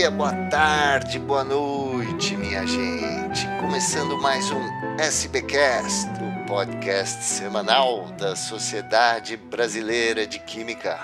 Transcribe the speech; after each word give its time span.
dia, 0.00 0.10
boa 0.10 0.32
tarde, 0.48 1.18
boa 1.18 1.44
noite, 1.44 2.34
minha 2.34 2.66
gente. 2.66 3.46
Começando 3.60 4.16
mais 4.16 4.50
um 4.50 4.96
SBcast, 4.98 6.08
o 6.22 6.46
podcast 6.46 7.22
semanal 7.22 8.06
da 8.12 8.34
Sociedade 8.34 9.36
Brasileira 9.36 10.26
de 10.26 10.38
Química. 10.38 10.98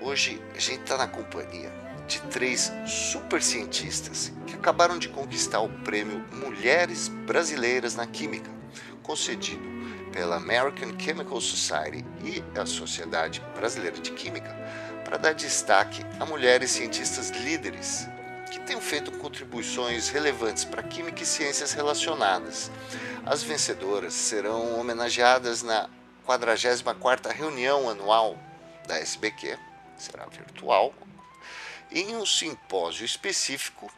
Hoje 0.00 0.42
a 0.52 0.58
gente 0.58 0.80
está 0.80 0.96
na 0.96 1.06
companhia 1.06 1.70
de 2.08 2.20
três 2.22 2.72
super 2.84 3.40
cientistas 3.40 4.32
que 4.44 4.56
acabaram 4.56 4.98
de 4.98 5.08
conquistar 5.08 5.60
o 5.60 5.68
prêmio 5.68 6.24
Mulheres 6.32 7.06
Brasileiras 7.06 7.94
na 7.94 8.08
Química, 8.08 8.50
concedido 9.04 9.62
pela 10.10 10.38
American 10.38 10.98
Chemical 10.98 11.40
Society 11.40 12.04
e 12.24 12.42
a 12.58 12.66
Sociedade 12.66 13.40
Brasileira 13.54 13.98
de 13.98 14.10
Química 14.10 14.56
para 15.08 15.16
dar 15.16 15.32
destaque 15.32 16.04
a 16.20 16.26
mulheres 16.26 16.72
cientistas 16.72 17.30
líderes 17.30 18.06
que 18.52 18.60
tenham 18.60 18.80
feito 18.80 19.10
contribuições 19.12 20.10
relevantes 20.10 20.66
para 20.66 20.82
química 20.82 21.22
e 21.22 21.26
ciências 21.26 21.72
relacionadas. 21.72 22.70
As 23.24 23.42
vencedoras 23.42 24.12
serão 24.12 24.78
homenageadas 24.78 25.62
na 25.62 25.88
44ª 26.26 27.32
reunião 27.32 27.88
anual 27.88 28.38
da 28.86 28.98
SBQ, 28.98 29.58
será 29.96 30.26
virtual, 30.26 30.92
em 31.90 32.14
um 32.14 32.26
simpósio 32.26 33.06
específico 33.06 33.90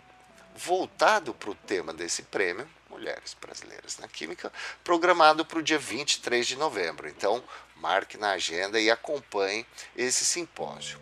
voltado 0.54 1.34
para 1.34 1.50
o 1.50 1.56
tema 1.56 1.92
desse 1.92 2.22
prêmio, 2.22 2.68
Mulheres 2.88 3.36
Brasileiras 3.40 3.98
na 3.98 4.06
Química, 4.06 4.52
programado 4.84 5.44
para 5.44 5.58
o 5.58 5.62
dia 5.62 5.78
23 5.78 6.46
de 6.46 6.54
novembro. 6.54 7.08
Então, 7.08 7.42
marque 7.80 8.16
na 8.16 8.32
agenda 8.32 8.80
e 8.80 8.90
acompanhe 8.90 9.66
esse 9.96 10.24
simpósio. 10.24 10.98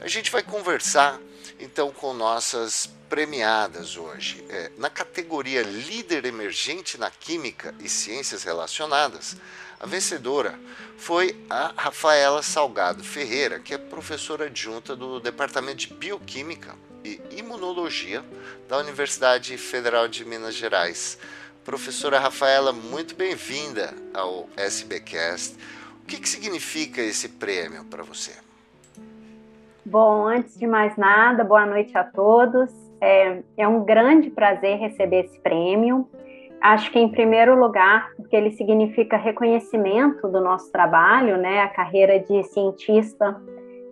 A 0.00 0.08
gente 0.08 0.30
vai 0.30 0.42
conversar 0.42 1.18
então 1.58 1.90
com 1.90 2.12
nossas 2.14 2.88
premiadas 3.08 3.96
hoje. 3.96 4.44
É, 4.48 4.70
na 4.76 4.90
categoria 4.90 5.62
Líder 5.62 6.24
Emergente 6.24 6.98
na 6.98 7.10
Química 7.10 7.74
e 7.80 7.88
Ciências 7.88 8.44
Relacionadas, 8.44 9.36
a 9.80 9.86
vencedora 9.86 10.58
foi 10.96 11.36
a 11.48 11.72
Rafaela 11.76 12.42
Salgado 12.42 13.02
Ferreira, 13.02 13.58
que 13.60 13.72
é 13.72 13.78
professora 13.78 14.46
adjunta 14.46 14.94
do 14.94 15.20
Departamento 15.20 15.86
de 15.86 15.94
Bioquímica 15.94 16.74
e 17.04 17.20
Imunologia 17.30 18.24
da 18.68 18.78
Universidade 18.78 19.56
Federal 19.56 20.08
de 20.08 20.24
Minas 20.24 20.54
Gerais. 20.54 21.18
Professora 21.64 22.18
Rafaela, 22.18 22.72
muito 22.72 23.14
bem-vinda 23.14 23.94
ao 24.12 24.48
SBcast 24.56 25.56
que, 26.08 26.18
que 26.18 26.28
significa 26.28 27.02
esse 27.02 27.28
prêmio 27.28 27.84
para 27.84 28.02
você? 28.02 28.32
Bom, 29.84 30.26
antes 30.26 30.58
de 30.58 30.66
mais 30.66 30.96
nada, 30.96 31.44
boa 31.44 31.66
noite 31.66 31.96
a 31.96 32.02
todos. 32.02 32.70
É, 33.00 33.42
é 33.56 33.68
um 33.68 33.84
grande 33.84 34.30
prazer 34.30 34.78
receber 34.78 35.26
esse 35.26 35.38
prêmio. 35.40 36.08
Acho 36.60 36.90
que, 36.90 36.98
em 36.98 37.08
primeiro 37.08 37.58
lugar, 37.58 38.10
porque 38.16 38.34
ele 38.34 38.50
significa 38.52 39.16
reconhecimento 39.16 40.26
do 40.26 40.40
nosso 40.40 40.72
trabalho, 40.72 41.36
né? 41.36 41.60
A 41.60 41.68
carreira 41.68 42.18
de 42.18 42.42
cientista 42.44 43.40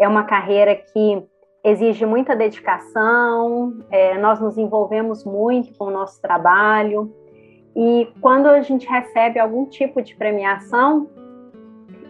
é 0.00 0.08
uma 0.08 0.24
carreira 0.24 0.74
que 0.74 1.22
exige 1.62 2.06
muita 2.06 2.34
dedicação, 2.34 3.78
é, 3.90 4.16
nós 4.18 4.40
nos 4.40 4.56
envolvemos 4.56 5.24
muito 5.24 5.76
com 5.76 5.86
o 5.86 5.90
nosso 5.90 6.20
trabalho, 6.20 7.12
e 7.74 8.08
quando 8.20 8.46
a 8.46 8.60
gente 8.62 8.86
recebe 8.86 9.38
algum 9.38 9.66
tipo 9.66 10.00
de 10.00 10.14
premiação, 10.14 11.08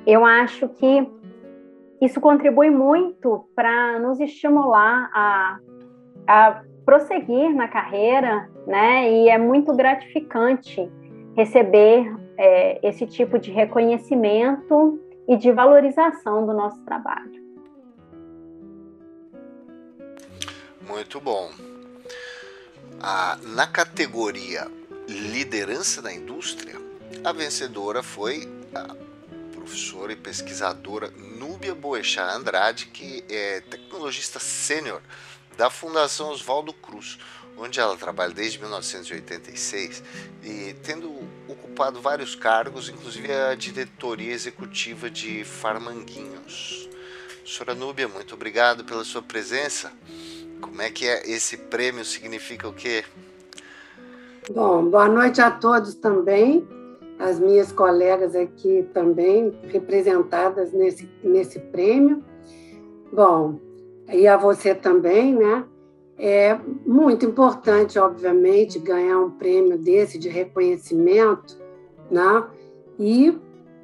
eu 0.07 0.25
acho 0.25 0.69
que 0.69 1.09
isso 2.01 2.21
contribui 2.21 2.71
muito 2.71 3.49
para 3.55 3.99
nos 3.99 4.21
estimular 4.21 5.11
a, 5.13 5.59
a 6.27 6.63
prosseguir 6.85 7.55
na 7.55 7.67
carreira, 7.67 8.49
né? 8.67 9.11
E 9.11 9.29
é 9.29 9.39
muito 9.39 9.75
gratificante 9.75 10.89
receber 11.35 12.15
é, 12.39 12.87
esse 12.87 13.07
tipo 13.07 13.39
de 13.39 13.51
reconhecimento 13.51 15.01
e 15.27 15.37
de 15.37 15.51
valorização 15.51 16.47
do 16.47 16.55
nosso 16.55 16.81
trabalho. 16.85 17.45
Muito 20.87 21.21
bom. 21.21 21.51
Ah, 23.03 23.37
na 23.43 23.67
categoria 23.67 24.69
liderança 25.09 26.01
da 26.01 26.13
indústria, 26.13 26.77
a 27.25 27.33
vencedora 27.33 28.03
foi 28.03 28.49
a 28.75 29.06
professora 29.67 30.13
e 30.13 30.17
pesquisadora 30.17 31.11
Núbia 31.39 31.75
Boechat 31.75 32.37
Andrade, 32.37 32.87
que 32.87 33.25
é 33.29 33.61
tecnologista 33.61 34.39
sênior 34.39 35.03
da 35.59 35.69
Fundação 35.69 36.31
Oswaldo 36.31 36.73
Cruz, 36.73 37.19
onde 37.59 37.81
ela 37.81 37.97
trabalha 37.97 38.33
desde 38.33 38.61
1986 38.61 40.05
e 40.45 40.77
tendo 40.85 41.13
ocupado 41.49 42.01
vários 42.01 42.37
cargos, 42.37 42.89
inclusive 42.89 43.33
a 43.33 43.57
diretoria 43.57 44.33
executiva 44.33 45.11
de 45.11 45.43
Farmanguinhos. 45.43 46.89
Professora 47.39 47.75
Núbia, 47.75 48.07
muito 48.07 48.35
obrigado 48.35 48.85
pela 48.85 49.05
sua 49.05 49.23
presença. 49.23 49.93
Como 50.61 50.81
é 50.81 50.91
que 50.91 51.07
é 51.07 51.29
esse 51.29 51.57
prêmio? 51.57 52.05
Significa 52.05 52.69
o 52.69 52.73
quê? 52.73 53.05
Bom, 54.49 54.85
boa 54.85 55.09
noite 55.09 55.41
a 55.41 55.51
todos 55.51 55.95
também 55.95 56.76
as 57.19 57.41
minhas 57.41 57.73
colegas 57.73 58.35
aqui 58.35 58.87
também 58.93 59.59
representadas 59.69 60.73
nesse, 60.73 61.09
nesse 61.23 61.59
prêmio. 61.59 62.23
Bom, 63.13 63.59
e 64.13 64.27
a 64.27 64.37
você 64.37 64.75
também, 64.75 65.35
né? 65.35 65.65
É 66.19 66.59
muito 66.87 67.27
importante, 67.27 67.99
obviamente, 67.99 68.79
ganhar 68.79 69.21
um 69.21 69.31
prêmio 69.31 69.77
desse 69.77 70.19
de 70.19 70.29
reconhecimento, 70.29 71.59
né? 72.11 72.45
E 72.99 73.37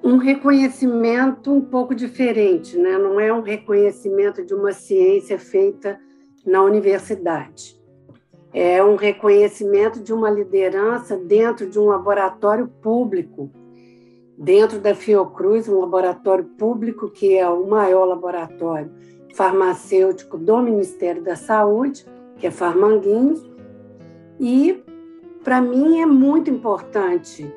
um 0.03 0.17
reconhecimento 0.17 1.53
um 1.53 1.61
pouco 1.61 1.95
diferente, 1.95 2.79
né? 2.79 2.97
Não 2.97 3.21
é 3.21 3.33
um 3.33 3.43
reconhecimento 3.43 4.45
de 4.45 4.55
uma 4.55 4.73
ciência 4.73 5.39
feita 5.39 6.01
na 6.45 6.63
universidade 6.63 7.82
é 8.53 8.85
um 8.85 8.97
reconhecimento 8.97 10.01
de 10.01 10.13
uma 10.13 10.31
liderança 10.31 11.17
dentro 11.17 11.69
de 11.69 11.79
um 11.79 11.87
laboratório 11.87 12.69
público, 12.69 13.51
dentro 14.37 14.79
da 14.79 14.95
Fiocruz, 14.95 15.69
um 15.69 15.81
laboratório 15.81 16.45
público 16.45 17.09
que 17.09 17.37
é 17.37 17.49
o 17.49 17.67
maior 17.67 18.05
laboratório 18.05 18.91
farmacêutico 19.35 20.37
do 20.37 20.61
Ministério 20.61 21.23
da 21.23 21.35
Saúde, 21.35 22.05
que 22.37 22.47
é 22.47 22.51
Farmanguinhos, 22.51 23.51
e 24.39 24.83
para 25.43 25.61
mim 25.61 26.01
é 26.01 26.07
muito 26.07 26.51
importante 26.51 27.51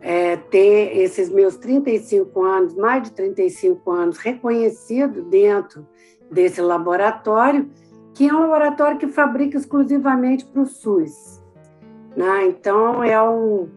é, 0.00 0.36
ter 0.36 0.96
esses 0.98 1.30
meus 1.30 1.56
35 1.56 2.42
anos, 2.42 2.74
mais 2.74 3.04
de 3.04 3.12
35 3.12 3.90
anos, 3.90 4.18
reconhecido 4.18 5.22
dentro 5.22 5.86
desse 6.30 6.60
laboratório 6.60 7.68
que 8.14 8.28
é 8.28 8.34
um 8.34 8.40
laboratório 8.40 8.98
que 8.98 9.08
fabrica 9.08 9.56
exclusivamente 9.56 10.44
para 10.44 10.62
o 10.62 10.66
SUS. 10.66 11.42
Né? 12.16 12.46
Então, 12.46 13.02
é 13.02 13.20
um, 13.22 13.68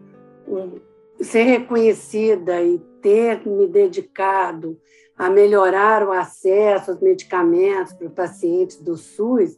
um, 0.46 0.80
ser 1.20 1.44
reconhecida 1.44 2.62
e 2.62 2.78
ter 3.00 3.46
me 3.46 3.66
dedicado 3.66 4.78
a 5.16 5.30
melhorar 5.30 6.06
o 6.06 6.12
acesso 6.12 6.90
aos 6.90 7.00
medicamentos 7.00 7.92
para 7.92 8.10
pacientes 8.10 8.80
do 8.80 8.96
SUS 8.96 9.56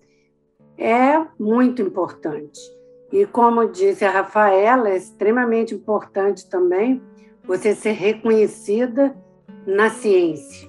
é 0.77 1.25
muito 1.39 1.81
importante. 1.81 2.61
E 3.11 3.25
como 3.25 3.69
disse 3.69 4.05
a 4.05 4.11
Rafaela, 4.11 4.91
é 4.91 4.97
extremamente 4.97 5.75
importante 5.75 6.49
também 6.49 7.03
você 7.45 7.75
ser 7.75 7.93
reconhecida 7.93 9.17
na 9.67 9.89
ciência. 9.89 10.69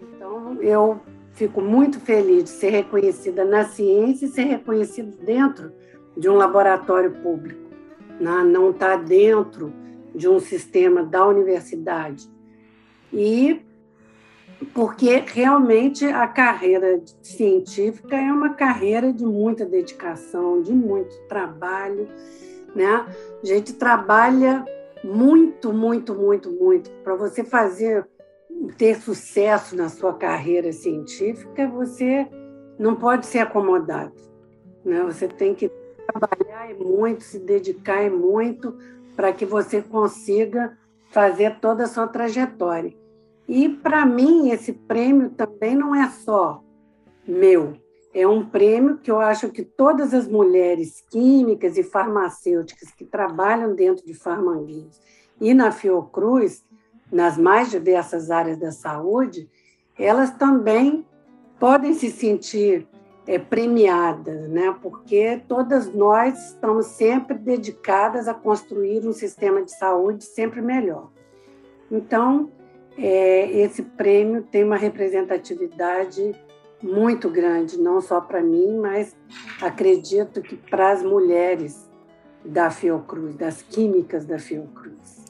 Então, 0.00 0.62
eu 0.62 1.00
fico 1.32 1.60
muito 1.60 1.98
feliz 2.00 2.44
de 2.44 2.50
ser 2.50 2.70
reconhecida 2.70 3.44
na 3.44 3.64
ciência 3.64 4.26
e 4.26 4.28
ser 4.28 4.44
reconhecida 4.44 5.16
dentro 5.24 5.72
de 6.16 6.28
um 6.28 6.34
laboratório 6.34 7.10
público, 7.10 7.70
né? 8.20 8.42
não 8.44 8.70
está 8.70 8.96
dentro 8.96 9.72
de 10.14 10.28
um 10.28 10.38
sistema 10.38 11.02
da 11.02 11.26
universidade. 11.26 12.30
E 13.12 13.60
porque 14.72 15.24
realmente 15.26 16.04
a 16.04 16.26
carreira 16.26 17.02
científica 17.22 18.16
é 18.16 18.30
uma 18.30 18.54
carreira 18.54 19.12
de 19.12 19.24
muita 19.24 19.64
dedicação, 19.64 20.62
de 20.62 20.72
muito 20.72 21.14
trabalho, 21.28 22.08
né? 22.74 23.06
A 23.42 23.46
gente 23.46 23.72
trabalha 23.74 24.64
muito, 25.02 25.72
muito, 25.72 26.14
muito, 26.14 26.50
muito 26.50 26.90
para 27.02 27.16
você 27.16 27.42
fazer 27.42 28.06
ter 28.76 29.00
sucesso 29.00 29.76
na 29.76 29.88
sua 29.88 30.14
carreira 30.14 30.72
científica, 30.72 31.68
você 31.68 32.28
não 32.78 32.94
pode 32.94 33.26
ser 33.26 33.40
acomodado. 33.40 34.14
Né? 34.84 35.02
Você 35.04 35.28
tem 35.28 35.54
que 35.54 35.70
trabalhar 36.06 36.74
muito, 36.74 37.24
se 37.24 37.38
dedicar 37.38 38.10
muito 38.10 38.76
para 39.14 39.32
que 39.32 39.44
você 39.44 39.82
consiga 39.82 40.76
fazer 41.10 41.58
toda 41.60 41.84
a 41.84 41.88
sua 41.88 42.06
trajetória. 42.06 42.94
E, 43.46 43.68
para 43.68 44.06
mim, 44.06 44.50
esse 44.50 44.72
prêmio 44.72 45.30
também 45.30 45.74
não 45.76 45.94
é 45.94 46.08
só 46.08 46.62
meu, 47.26 47.76
é 48.14 48.26
um 48.26 48.44
prêmio 48.44 48.98
que 48.98 49.10
eu 49.10 49.20
acho 49.20 49.48
que 49.48 49.62
todas 49.62 50.12
as 50.12 50.28
mulheres 50.28 51.02
químicas 51.10 51.78
e 51.78 51.82
farmacêuticas 51.82 52.90
que 52.90 53.04
trabalham 53.04 53.74
dentro 53.74 54.04
de 54.04 54.12
Farmanguinhos 54.12 55.00
e 55.40 55.54
na 55.54 55.72
Fiocruz, 55.72 56.62
nas 57.12 57.36
mais 57.36 57.70
diversas 57.70 58.30
áreas 58.30 58.56
da 58.56 58.72
saúde, 58.72 59.48
elas 59.98 60.30
também 60.30 61.06
podem 61.60 61.92
se 61.92 62.10
sentir 62.10 62.88
é, 63.26 63.38
premiadas, 63.38 64.48
né? 64.48 64.74
porque 64.82 65.40
todas 65.46 65.92
nós 65.94 66.50
estamos 66.50 66.86
sempre 66.86 67.36
dedicadas 67.36 68.26
a 68.26 68.34
construir 68.34 69.06
um 69.06 69.12
sistema 69.12 69.62
de 69.62 69.70
saúde 69.70 70.24
sempre 70.24 70.60
melhor. 70.60 71.10
Então, 71.90 72.50
é, 72.96 73.50
esse 73.60 73.82
prêmio 73.82 74.42
tem 74.42 74.64
uma 74.64 74.76
representatividade 74.76 76.34
muito 76.82 77.30
grande, 77.30 77.78
não 77.78 78.00
só 78.00 78.20
para 78.20 78.42
mim, 78.42 78.78
mas 78.78 79.14
acredito 79.60 80.42
que 80.42 80.56
para 80.56 80.90
as 80.90 81.02
mulheres 81.02 81.88
da 82.44 82.70
Fiocruz, 82.70 83.36
das 83.36 83.62
químicas 83.62 84.24
da 84.24 84.38
Fiocruz. 84.38 85.21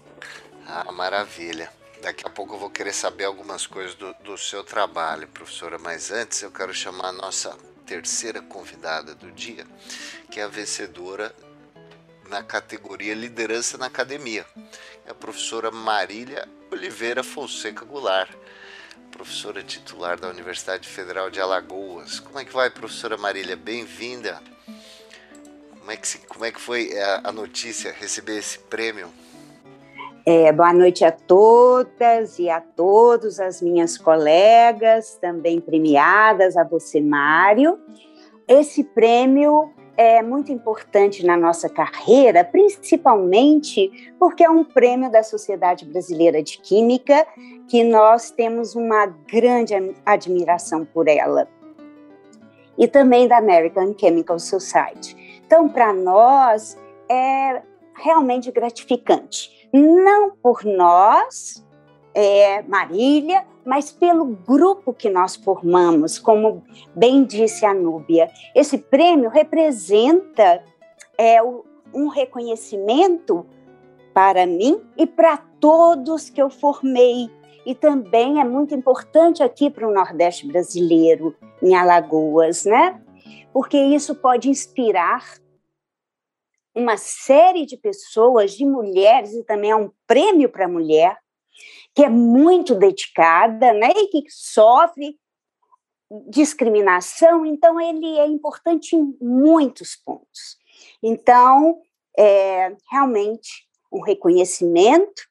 Ah, 0.67 0.91
maravilha. 0.93 1.71
Daqui 2.01 2.27
a 2.27 2.31
pouco 2.31 2.55
eu 2.55 2.59
vou 2.59 2.71
querer 2.71 2.93
saber 2.93 3.25
algumas 3.25 3.67
coisas 3.67 3.95
do, 3.95 4.13
do 4.25 4.37
seu 4.37 4.65
trabalho, 4.65 5.29
professora, 5.29 5.79
mas 5.79 6.11
antes 6.11 6.43
eu 6.43 6.51
quero 6.51 6.75
chamar 6.75 7.09
a 7.09 7.13
nossa 7.13 7.57
terceira 7.87 8.41
convidada 8.43 9.15
do 9.15 9.31
dia, 9.31 9.67
que 10.31 10.41
é 10.41 10.43
a 10.43 10.49
vencedora 10.49 11.35
na 12.29 12.43
categoria 12.43 13.15
Liderança 13.15 13.77
na 13.79 13.87
Academia, 13.87 14.47
é 15.07 15.11
a 15.11 15.15
professora 15.15 15.71
Marília 15.71 16.49
Oliveira 16.71 17.23
Fonseca 17.23 17.85
Goulart 17.85 18.31
professora 19.13 19.63
titular 19.63 20.19
da 20.19 20.29
Universidade 20.29 20.89
Federal 20.89 21.31
de 21.31 21.39
Alagoas. 21.39 22.19
Como 22.19 22.39
é 22.39 22.45
que 22.45 22.53
vai, 22.53 22.71
professora 22.71 23.17
Marília? 23.19 23.55
Bem-vinda. 23.55 24.43
Como 25.79 25.91
é 25.91 25.97
que, 25.97 26.19
como 26.27 26.45
é 26.47 26.51
que 26.51 26.61
foi 26.61 26.99
a, 26.99 27.21
a 27.25 27.33
notícia, 27.33 27.93
receber 27.93 28.39
esse 28.39 28.59
prêmio? 28.59 29.13
É, 30.25 30.53
boa 30.53 30.73
noite 30.73 31.05
a 31.05 31.11
todas 31.11 32.39
e 32.39 32.49
a 32.49 32.61
todos, 32.61 33.41
as 33.41 33.61
minhas 33.61 33.99
colegas, 33.99 35.19
também 35.21 35.61
premiadas, 35.61 36.57
a 36.57 36.63
você, 36.63 37.01
Mário. 37.01 37.77
Esse 38.47 38.85
prêmio 38.85 39.73
é 39.97 40.23
muito 40.23 40.53
importante 40.53 41.27
na 41.27 41.37
nossa 41.37 41.69
carreira, 41.69 42.45
principalmente 42.45 44.15
porque 44.17 44.45
é 44.45 44.49
um 44.49 44.63
prêmio 44.63 45.11
da 45.11 45.25
Sociedade 45.25 45.85
Brasileira 45.85 46.41
de 46.41 46.57
Química, 46.59 47.27
que 47.67 47.83
nós 47.83 48.31
temos 48.31 48.77
uma 48.77 49.07
grande 49.07 49.75
admiração 50.07 50.85
por 50.85 51.09
ela. 51.09 51.49
E 52.79 52.87
também 52.87 53.27
da 53.27 53.39
American 53.39 53.93
Chemical 53.99 54.39
Society. 54.39 55.43
Então, 55.45 55.69
para 55.69 55.93
nós, 55.93 56.79
é 57.11 57.61
realmente 57.95 58.53
gratificante. 58.53 59.62
Não 59.73 60.31
por 60.31 60.65
nós, 60.65 61.65
é, 62.15 62.63
Marília, 62.63 63.45
mas 63.65 63.91
pelo 63.91 64.27
grupo 64.27 64.93
que 64.93 65.09
nós 65.09 65.37
formamos, 65.37 66.19
como 66.19 66.63
bem 66.95 67.25
disse 67.25 67.65
a 67.65 67.73
Núbia. 67.73 68.31
Esse 68.55 68.77
prêmio 68.77 69.31
representa 69.31 70.63
é, 71.17 71.39
um 71.95 72.09
reconhecimento 72.09 73.47
para 74.13 74.47
mim 74.47 74.81
e 74.97 75.07
para 75.07 75.39
todos 75.61 76.29
que 76.29 76.43
eu 76.43 76.51
formei. 76.51 77.31
E 77.65 77.75
também 77.75 78.41
é 78.41 78.45
muito 78.45 78.75
importante 78.75 79.43
aqui 79.43 79.71
para 79.71 79.89
o 79.89 79.95
Nordeste 79.95 80.47
brasileiro, 80.47 81.35
em 81.63 81.75
Alagoas, 81.75 82.65
né? 82.65 83.01
Porque 83.53 83.79
isso 83.79 84.17
pode 84.17 84.51
inspirar 84.51 85.25
uma 86.75 86.97
série 86.97 87.67
de 87.67 87.77
pessoas, 87.77 88.53
de 88.53 88.65
mulheres, 88.65 89.33
e 89.33 89.45
também 89.45 89.71
é 89.71 89.77
um 89.77 89.91
prêmio 90.07 90.49
para 90.49 90.65
a 90.65 90.69
mulher, 90.69 91.17
que 91.95 92.05
é 92.05 92.09
muito 92.09 92.75
dedicada, 92.75 93.73
né, 93.73 93.91
e 93.95 94.09
que 94.09 94.25
sofre 94.29 95.19
discriminação, 96.29 97.47
então 97.47 97.81
ele 97.81 98.19
é 98.19 98.27
importante 98.27 98.95
em 98.95 99.17
muitos 99.21 99.97
pontos. 99.97 100.59
Então, 101.03 101.81
é 102.17 102.75
realmente 102.91 103.67
um 103.91 104.03
reconhecimento 104.03 105.23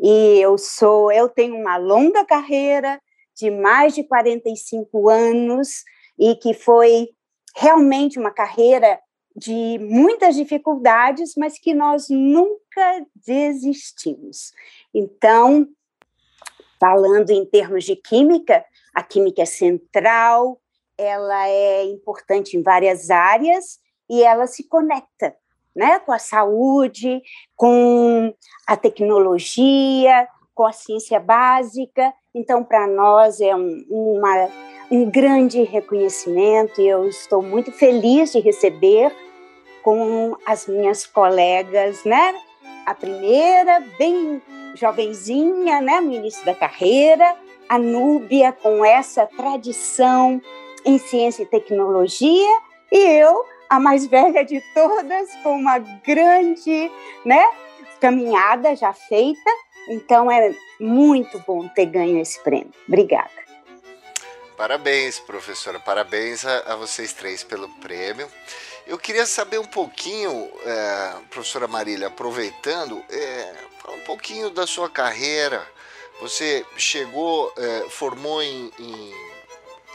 e 0.00 0.38
eu 0.40 0.56
sou, 0.56 1.12
eu 1.12 1.28
tenho 1.28 1.56
uma 1.56 1.76
longa 1.76 2.24
carreira 2.24 3.00
de 3.36 3.50
mais 3.50 3.94
de 3.94 4.02
45 4.04 5.10
anos 5.10 5.84
e 6.18 6.34
que 6.36 6.54
foi 6.54 7.08
realmente 7.56 8.18
uma 8.18 8.30
carreira 8.30 8.98
de 9.36 9.78
muitas 9.80 10.34
dificuldades, 10.34 11.34
mas 11.36 11.58
que 11.58 11.72
nós 11.72 12.08
nunca 12.08 13.06
desistimos. 13.14 14.52
Então, 14.92 15.68
Falando 16.80 17.28
em 17.28 17.44
termos 17.44 17.84
de 17.84 17.94
química, 17.94 18.64
a 18.94 19.02
química 19.02 19.42
é 19.42 19.44
central, 19.44 20.58
ela 20.96 21.46
é 21.46 21.84
importante 21.84 22.56
em 22.56 22.62
várias 22.62 23.10
áreas 23.10 23.78
e 24.08 24.22
ela 24.22 24.46
se 24.46 24.66
conecta 24.66 25.36
né, 25.76 25.98
com 25.98 26.10
a 26.10 26.18
saúde, 26.18 27.20
com 27.54 28.34
a 28.66 28.78
tecnologia, 28.78 30.26
com 30.60 30.66
a 30.66 30.72
ciência 30.72 31.18
básica. 31.18 32.12
Então, 32.34 32.62
para 32.62 32.86
nós 32.86 33.40
é 33.40 33.56
um, 33.56 33.82
uma, 33.88 34.50
um 34.90 35.10
grande 35.10 35.62
reconhecimento 35.62 36.82
e 36.82 36.86
eu 36.86 37.08
estou 37.08 37.40
muito 37.40 37.72
feliz 37.72 38.32
de 38.32 38.40
receber 38.40 39.10
com 39.82 40.36
as 40.44 40.66
minhas 40.66 41.06
colegas, 41.06 42.04
né? 42.04 42.34
A 42.84 42.94
primeira, 42.94 43.82
bem 43.96 44.42
jovenzinha, 44.74 45.80
né, 45.80 45.98
no 45.98 46.12
início 46.12 46.44
da 46.44 46.54
carreira, 46.54 47.34
a 47.66 47.78
Núbia 47.78 48.52
com 48.52 48.84
essa 48.84 49.26
tradição 49.26 50.42
em 50.84 50.98
ciência 50.98 51.42
e 51.42 51.46
tecnologia, 51.46 52.58
e 52.92 52.98
eu, 52.98 53.46
a 53.70 53.80
mais 53.80 54.06
velha 54.06 54.44
de 54.44 54.60
todas, 54.74 55.34
com 55.42 55.56
uma 55.56 55.78
grande, 55.78 56.92
né, 57.24 57.46
caminhada 57.98 58.76
já 58.76 58.92
feita. 58.92 59.50
Então 59.88 60.30
é 60.30 60.54
muito 60.78 61.38
bom 61.40 61.68
ter 61.68 61.86
ganho 61.86 62.20
esse 62.20 62.38
prêmio. 62.40 62.72
Obrigada. 62.86 63.30
Parabéns, 64.56 65.18
professora. 65.18 65.80
Parabéns 65.80 66.44
a, 66.44 66.72
a 66.72 66.76
vocês 66.76 67.12
três 67.12 67.42
pelo 67.42 67.68
prêmio. 67.80 68.28
Eu 68.86 68.98
queria 68.98 69.24
saber 69.24 69.58
um 69.58 69.64
pouquinho, 69.64 70.50
é, 70.64 71.14
professora 71.30 71.68
Marília, 71.68 72.08
aproveitando, 72.08 73.02
é, 73.08 73.54
um 73.88 74.00
pouquinho 74.00 74.50
da 74.50 74.66
sua 74.66 74.90
carreira. 74.90 75.66
Você 76.20 76.66
chegou, 76.76 77.52
é, 77.56 77.88
formou 77.88 78.42
em, 78.42 78.70
em, 78.78 79.14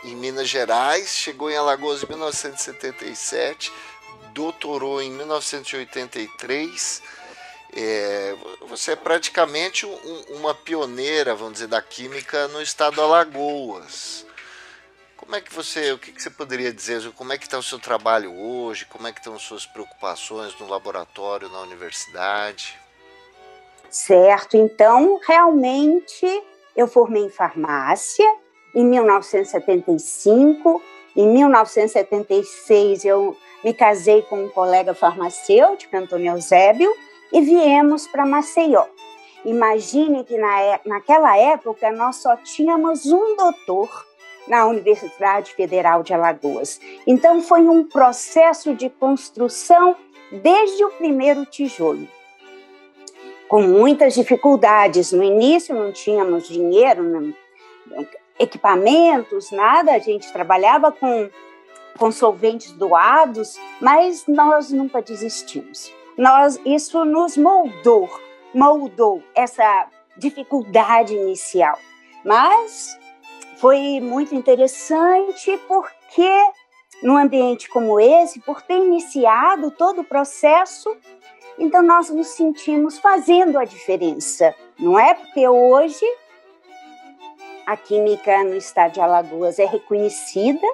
em, 0.05 0.15
Minas 0.15 0.49
Gerais, 0.49 1.09
chegou 1.09 1.51
em 1.51 1.55
Alagoas 1.55 2.01
em 2.03 2.07
1977, 2.07 3.71
doutorou 4.33 5.01
em 5.01 5.11
1983. 5.11 7.03
É, 7.75 8.35
você 8.67 8.93
é 8.93 8.95
praticamente 8.95 9.85
um, 9.85 10.21
uma 10.29 10.55
pioneira, 10.55 11.35
vamos 11.35 11.53
dizer, 11.53 11.67
da 11.67 11.81
química 11.81 12.47
no 12.47 12.61
estado 12.61 13.01
Alagoas. 13.01 14.25
Como 15.17 15.35
é 15.35 15.41
que 15.41 15.53
você, 15.53 15.91
o 15.91 15.97
que, 15.97 16.11
que 16.11 16.21
você 16.21 16.29
poderia 16.29 16.71
dizer? 16.71 17.11
Como 17.13 17.33
é 17.33 17.37
que 17.37 17.45
está 17.45 17.57
o 17.57 17.63
seu 17.63 17.79
trabalho 17.79 18.33
hoje? 18.33 18.85
Como 18.85 19.07
é 19.07 19.11
que 19.11 19.19
estão 19.19 19.35
as 19.35 19.41
suas 19.41 19.65
preocupações 19.65 20.57
no 20.59 20.67
laboratório, 20.67 21.49
na 21.49 21.61
universidade? 21.61 22.79
Certo, 23.89 24.55
então 24.55 25.19
realmente 25.27 26.43
eu 26.75 26.87
formei 26.87 27.23
em 27.23 27.29
farmácia 27.29 28.25
em 28.75 28.85
1975. 28.85 30.81
Em 31.15 31.27
1976 31.27 33.05
eu 33.05 33.37
me 33.63 33.73
casei 33.73 34.21
com 34.21 34.43
um 34.43 34.49
colega 34.49 34.93
farmacêutico, 34.93 35.95
Antônio 35.95 36.33
Eusébio, 36.33 36.93
e 37.31 37.41
viemos 37.41 38.07
para 38.07 38.25
Maceió. 38.25 38.85
Imagine 39.43 40.23
que 40.23 40.37
na, 40.37 40.61
é, 40.61 40.81
naquela 40.85 41.37
época 41.37 41.91
nós 41.91 42.17
só 42.17 42.35
tínhamos 42.37 43.05
um 43.05 43.35
doutor 43.35 43.89
na 44.47 44.65
Universidade 44.65 45.53
Federal 45.53 46.03
de 46.03 46.13
Alagoas. 46.13 46.79
Então 47.05 47.41
foi 47.41 47.61
um 47.61 47.83
processo 47.83 48.73
de 48.73 48.89
construção 48.89 49.95
desde 50.31 50.83
o 50.83 50.91
primeiro 50.91 51.45
tijolo 51.45 52.07
com 53.47 53.61
muitas 53.61 54.13
dificuldades. 54.13 55.11
No 55.11 55.23
início 55.23 55.75
não 55.75 55.91
tínhamos 55.91 56.47
dinheiro, 56.47 57.03
não, 57.03 57.33
equipamentos, 58.39 59.51
nada, 59.51 59.93
a 59.93 59.99
gente 59.99 60.31
trabalhava 60.31 60.91
com, 60.91 61.29
com 61.97 62.11
solventes 62.11 62.71
doados, 62.71 63.59
mas 63.79 64.25
nós 64.27 64.71
nunca 64.71 65.01
desistimos. 65.01 65.93
Nós, 66.17 66.59
isso 66.65 67.03
nos 67.03 67.35
moldou, 67.35 68.09
moldou 68.53 69.21
essa 69.35 69.87
dificuldade 70.17 71.13
inicial. 71.13 71.77
Mas 72.23 72.97
foi 73.57 73.99
muito 73.99 74.33
interessante 74.33 75.59
porque 75.67 76.29
num 77.03 77.17
ambiente 77.17 77.69
como 77.69 77.99
esse, 77.99 78.39
por 78.39 78.61
ter 78.61 78.77
iniciado 78.77 79.71
todo 79.71 80.01
o 80.01 80.03
processo, 80.03 80.95
então 81.59 81.81
nós 81.81 82.09
nos 82.09 82.27
sentimos 82.27 82.97
fazendo 82.97 83.57
a 83.57 83.65
diferença, 83.65 84.55
não 84.79 84.97
é? 84.97 85.13
Porque 85.13 85.47
hoje 85.47 86.05
a 87.65 87.75
química 87.75 88.43
no 88.43 88.55
estado 88.55 88.93
de 88.93 89.01
Alagoas 89.01 89.59
é 89.59 89.65
reconhecida, 89.65 90.67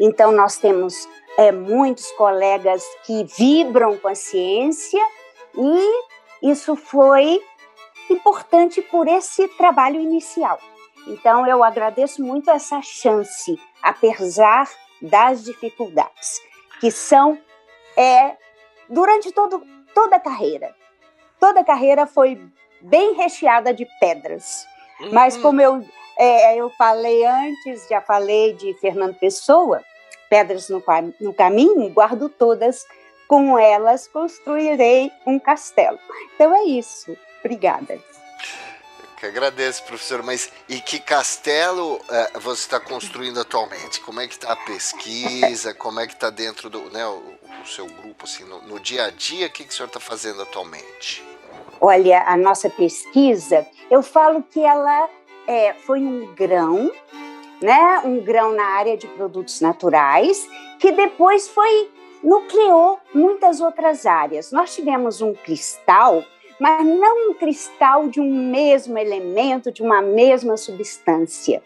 então 0.00 0.32
nós 0.32 0.56
temos 0.56 1.08
é, 1.36 1.52
muitos 1.52 2.10
colegas 2.12 2.84
que 3.04 3.24
vibram 3.24 3.96
com 3.98 4.08
a 4.08 4.14
ciência 4.14 5.00
e 5.56 6.50
isso 6.50 6.74
foi 6.76 7.40
importante 8.10 8.82
por 8.82 9.06
esse 9.08 9.48
trabalho 9.48 10.00
inicial. 10.00 10.58
Então, 11.06 11.46
eu 11.46 11.64
agradeço 11.64 12.22
muito 12.22 12.50
essa 12.50 12.80
chance, 12.82 13.58
apesar 13.82 14.68
das 15.00 15.42
dificuldades, 15.42 16.40
que 16.80 16.90
são 16.90 17.38
é, 17.96 18.36
durante 18.88 19.32
todo, 19.32 19.66
toda 19.94 20.16
a 20.16 20.20
carreira. 20.20 20.74
Toda 21.40 21.60
a 21.60 21.64
carreira 21.64 22.06
foi 22.06 22.40
bem 22.80 23.14
recheada 23.14 23.74
de 23.74 23.86
pedras. 23.98 24.64
Uhum. 25.00 25.12
Mas, 25.12 25.36
como 25.36 25.60
eu, 25.60 25.84
é, 26.16 26.56
eu 26.56 26.70
falei 26.70 27.24
antes, 27.24 27.88
já 27.88 28.00
falei 28.00 28.52
de 28.52 28.74
Fernando 28.74 29.18
Pessoa, 29.18 29.82
pedras 30.32 30.70
no, 30.70 30.82
no 31.20 31.34
caminho, 31.34 31.90
guardo 31.90 32.26
todas, 32.30 32.86
com 33.28 33.58
elas 33.58 34.08
construirei 34.08 35.12
um 35.26 35.38
castelo. 35.38 35.98
Então 36.34 36.54
é 36.54 36.64
isso. 36.64 37.14
Obrigada. 37.40 38.00
Que 39.18 39.26
agradeço, 39.26 39.84
professor. 39.84 40.22
Mas 40.22 40.50
e 40.70 40.80
que 40.80 40.98
castelo 40.98 41.96
uh, 41.96 42.40
você 42.40 42.62
está 42.62 42.80
construindo 42.80 43.40
atualmente? 43.40 44.00
Como 44.00 44.22
é 44.22 44.26
que 44.26 44.32
está 44.32 44.54
a 44.54 44.56
pesquisa? 44.56 45.74
Como 45.76 46.00
é 46.00 46.06
que 46.06 46.14
está 46.14 46.30
dentro 46.30 46.70
do 46.70 46.80
né, 46.90 47.06
o, 47.06 47.22
o, 47.62 47.66
seu 47.66 47.86
grupo, 47.86 48.24
assim, 48.24 48.44
no, 48.44 48.62
no 48.62 48.80
dia 48.80 49.04
a 49.04 49.10
dia? 49.10 49.48
O 49.48 49.50
que, 49.50 49.64
que 49.64 49.70
o 49.70 49.72
senhor 49.74 49.88
está 49.88 50.00
fazendo 50.00 50.40
atualmente? 50.40 51.22
Olha, 51.78 52.22
a 52.22 52.38
nossa 52.38 52.70
pesquisa, 52.70 53.66
eu 53.90 54.02
falo 54.02 54.42
que 54.42 54.64
ela 54.64 55.10
é, 55.46 55.74
foi 55.74 56.00
um 56.00 56.34
grão, 56.34 56.90
né? 57.62 58.02
Um 58.04 58.20
grão 58.20 58.52
na 58.52 58.64
área 58.64 58.96
de 58.96 59.06
produtos 59.06 59.60
naturais, 59.60 60.48
que 60.78 60.92
depois 60.92 61.48
foi 61.48 61.90
nucleou 62.22 62.98
muitas 63.14 63.60
outras 63.60 64.04
áreas. 64.06 64.52
Nós 64.52 64.74
tivemos 64.74 65.20
um 65.22 65.32
cristal 65.32 66.24
mas 66.62 66.86
não 66.86 67.30
um 67.30 67.34
cristal 67.34 68.08
de 68.08 68.20
um 68.20 68.50
mesmo 68.50 68.96
elemento, 68.96 69.72
de 69.72 69.82
uma 69.82 70.00
mesma 70.00 70.56
substância, 70.56 71.60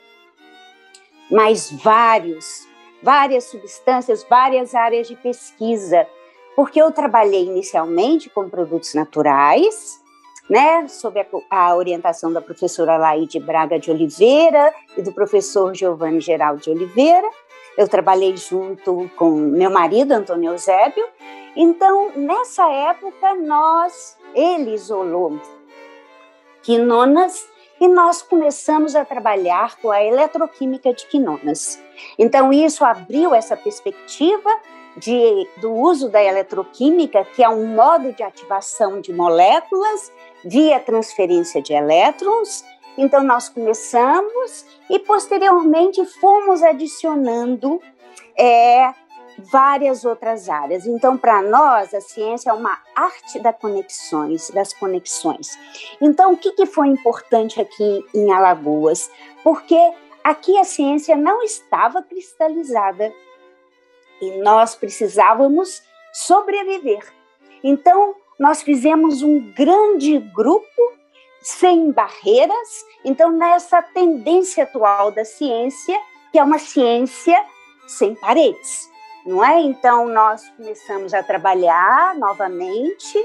mas 1.31 1.71
vários, 1.71 2.67
várias 3.03 3.45
substâncias, 3.45 4.25
várias 4.25 4.75
áreas 4.75 5.07
de 5.07 5.15
pesquisa, 5.15 6.07
porque 6.55 6.81
eu 6.81 6.91
trabalhei 6.91 7.45
inicialmente 7.45 8.31
com 8.31 8.49
produtos 8.49 8.95
naturais, 8.95 10.03
né, 10.49 10.87
sob 10.89 11.21
a, 11.21 11.27
a, 11.51 11.77
orientação 11.77 12.33
da 12.33 12.41
professora 12.41 12.97
Laide 12.97 13.41
Braga 13.41 13.79
de 13.79 13.91
Oliveira 13.91 14.73
e 14.97 15.03
do 15.03 15.13
professor 15.13 15.75
Giovanni 15.75 16.21
Geraldo 16.21 16.63
de 16.63 16.71
Oliveira. 16.71 17.29
Eu 17.77 17.89
trabalhei 17.89 18.37
junto 18.37 19.11
com 19.17 19.31
meu 19.31 19.71
marido, 19.71 20.13
Antônio 20.13 20.53
Eusébio. 20.53 21.05
Então, 21.55 22.13
nessa 22.15 22.71
época, 22.71 23.35
nós 23.35 24.17
ele 24.35 24.75
isolou 24.75 25.39
quinonas 26.63 27.47
e 27.81 27.89
nós 27.89 28.23
começamos 28.23 28.97
a 28.97 29.05
trabalhar 29.05 29.77
com 29.77 29.91
a 29.91 30.03
eletroquímica 30.03 30.93
de 30.95 31.07
quinonas. 31.07 31.81
Então, 32.19 32.53
isso 32.53 32.85
abriu 32.85 33.35
essa 33.35 33.57
perspectiva 33.57 34.51
de, 34.97 35.47
do 35.59 35.73
uso 35.73 36.09
da 36.09 36.23
eletroquímica, 36.23 37.25
que 37.25 37.43
é 37.43 37.49
um 37.49 37.67
modo 37.67 38.13
de 38.13 38.23
ativação 38.23 39.01
de 39.01 39.13
moléculas 39.13 40.11
via 40.47 40.79
transferência 40.79 41.61
de 41.61 41.73
elétrons. 41.73 42.65
Então, 42.97 43.23
nós 43.23 43.49
começamos 43.49 44.65
e, 44.89 44.99
posteriormente, 45.01 46.05
fomos 46.07 46.63
adicionando 46.63 47.81
é, 48.39 48.95
várias 49.39 50.05
outras 50.05 50.49
áreas. 50.49 50.87
Então, 50.87 51.19
para 51.19 51.43
nós, 51.43 51.93
a 51.93 52.01
ciência 52.01 52.51
é 52.51 52.53
uma 52.53 52.79
arte 52.95 53.39
das 53.41 53.57
conexões, 53.59 54.51
das 54.51 54.73
conexões. 54.73 55.59
Então, 56.01 56.33
o 56.33 56.37
que, 56.37 56.53
que 56.53 56.65
foi 56.65 56.89
importante 56.89 57.61
aqui 57.61 58.05
em 58.15 58.33
Alagoas? 58.33 59.11
Porque 59.43 59.79
aqui 60.25 60.57
a 60.59 60.65
ciência 60.65 61.17
não 61.17 61.43
estava 61.43 62.03
cristalizada 62.03 63.13
e 64.23 64.39
nós 64.39 64.75
precisávamos 64.75 65.83
sobreviver. 66.13 67.05
Então, 67.63 68.15
nós 68.39 68.63
fizemos 68.63 69.23
um 69.23 69.53
grande 69.53 70.19
grupo 70.19 70.93
sem 71.41 71.93
barreiras. 71.93 72.85
Então, 73.05 73.31
nessa 73.31 73.81
tendência 73.83 74.65
atual 74.65 75.11
da 75.11 75.25
ciência, 75.25 75.99
que 76.33 76.39
é 76.39 76.43
uma 76.43 76.59
ciência 76.59 77.45
sem 77.87 78.15
paredes 78.15 78.91
não 79.27 79.45
é? 79.45 79.61
Então, 79.61 80.07
nós 80.09 80.49
começamos 80.57 81.13
a 81.13 81.23
trabalhar 81.23 82.15
novamente 82.15 83.19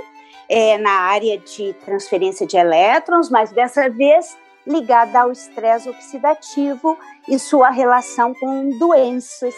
é, 0.50 0.78
na 0.80 0.92
área 0.92 1.38
de 1.38 1.74
transferência 1.86 2.46
de 2.46 2.58
elétrons, 2.58 3.30
mas 3.30 3.52
dessa 3.52 3.88
vez 3.88 4.36
ligada 4.66 5.22
ao 5.22 5.32
estresse 5.32 5.88
oxidativo 5.88 6.98
e 7.28 7.38
sua 7.38 7.70
relação 7.70 8.34
com 8.34 8.78
doenças. 8.80 9.56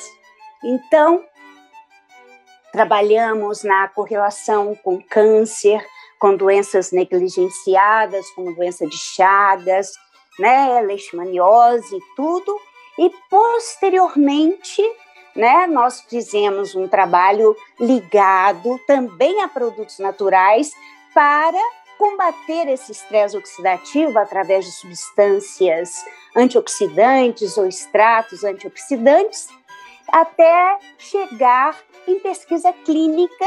Então, 0.63 1.23
trabalhamos 2.73 3.63
na 3.63 3.87
correlação 3.87 4.75
com 4.83 5.01
câncer, 5.01 5.81
com 6.19 6.35
doenças 6.35 6.91
negligenciadas, 6.91 8.29
como 8.31 8.55
doença 8.55 8.85
de 8.85 8.97
Chagas, 8.97 9.93
né, 10.37 10.81
leishmaniose 10.81 11.97
tudo, 12.17 12.59
e 12.99 13.09
posteriormente 13.29 14.83
né? 15.35 15.67
Nós 15.67 16.01
fizemos 16.01 16.75
um 16.75 16.87
trabalho 16.87 17.55
ligado 17.79 18.79
também 18.85 19.41
a 19.41 19.47
produtos 19.47 19.99
naturais 19.99 20.71
para 21.13 21.59
combater 21.97 22.67
esse 22.67 22.91
estresse 22.91 23.37
oxidativo 23.37 24.17
através 24.19 24.65
de 24.65 24.71
substâncias 24.71 26.03
antioxidantes 26.35 27.57
ou 27.57 27.67
extratos 27.67 28.43
antioxidantes, 28.43 29.47
até 30.09 30.77
chegar 30.97 31.79
em 32.07 32.19
pesquisa 32.19 32.71
clínica. 32.71 33.45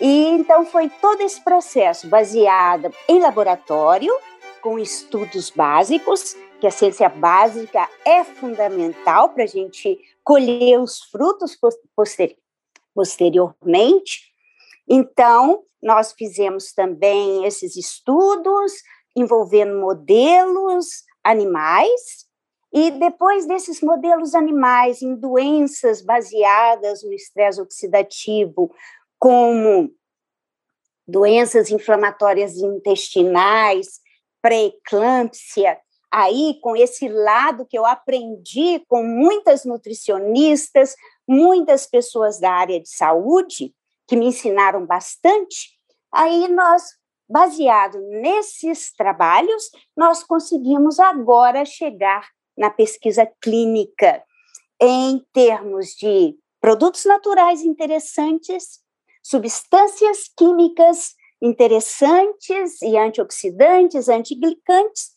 E 0.00 0.28
então 0.28 0.66
foi 0.66 0.88
todo 0.88 1.20
esse 1.22 1.42
processo 1.42 2.08
baseado 2.08 2.92
em 3.08 3.18
laboratório, 3.18 4.12
com 4.60 4.78
estudos 4.78 5.50
básicos, 5.50 6.36
que 6.60 6.66
a 6.66 6.70
ciência 6.70 7.08
básica 7.08 7.88
é 8.04 8.24
fundamental 8.24 9.30
para 9.30 9.44
a 9.44 9.46
gente 9.46 9.98
colher 10.24 10.80
os 10.80 11.02
frutos 11.04 11.56
posteri 11.94 12.36
posteriormente. 12.94 14.32
Então, 14.88 15.64
nós 15.82 16.12
fizemos 16.12 16.72
também 16.72 17.44
esses 17.44 17.76
estudos 17.76 18.72
envolvendo 19.14 19.78
modelos 19.78 21.04
animais, 21.22 22.25
e 22.76 22.90
depois 22.90 23.46
desses 23.46 23.80
modelos 23.80 24.34
animais 24.34 25.00
em 25.00 25.14
doenças 25.14 26.02
baseadas 26.02 27.02
no 27.02 27.10
estresse 27.14 27.58
oxidativo, 27.58 28.70
como 29.18 29.90
doenças 31.08 31.70
inflamatórias 31.70 32.58
intestinais, 32.58 33.98
pré-eclâmpsia, 34.42 35.78
aí 36.12 36.58
com 36.60 36.76
esse 36.76 37.08
lado 37.08 37.64
que 37.64 37.78
eu 37.78 37.86
aprendi 37.86 38.84
com 38.88 39.02
muitas 39.02 39.64
nutricionistas, 39.64 40.94
muitas 41.26 41.86
pessoas 41.86 42.38
da 42.38 42.52
área 42.52 42.78
de 42.78 42.90
saúde 42.90 43.74
que 44.06 44.16
me 44.16 44.26
ensinaram 44.26 44.84
bastante. 44.84 45.70
Aí 46.12 46.46
nós, 46.48 46.82
baseado 47.26 47.98
nesses 48.20 48.92
trabalhos, 48.92 49.70
nós 49.96 50.22
conseguimos 50.22 51.00
agora 51.00 51.64
chegar 51.64 52.35
na 52.56 52.70
pesquisa 52.70 53.26
clínica 53.40 54.22
em 54.80 55.24
termos 55.32 55.88
de 55.90 56.36
produtos 56.60 57.04
naturais 57.04 57.62
interessantes, 57.62 58.80
substâncias 59.22 60.28
químicas 60.36 61.14
interessantes 61.40 62.80
e 62.82 62.96
antioxidantes, 62.96 64.08
antiglicantes 64.08 65.16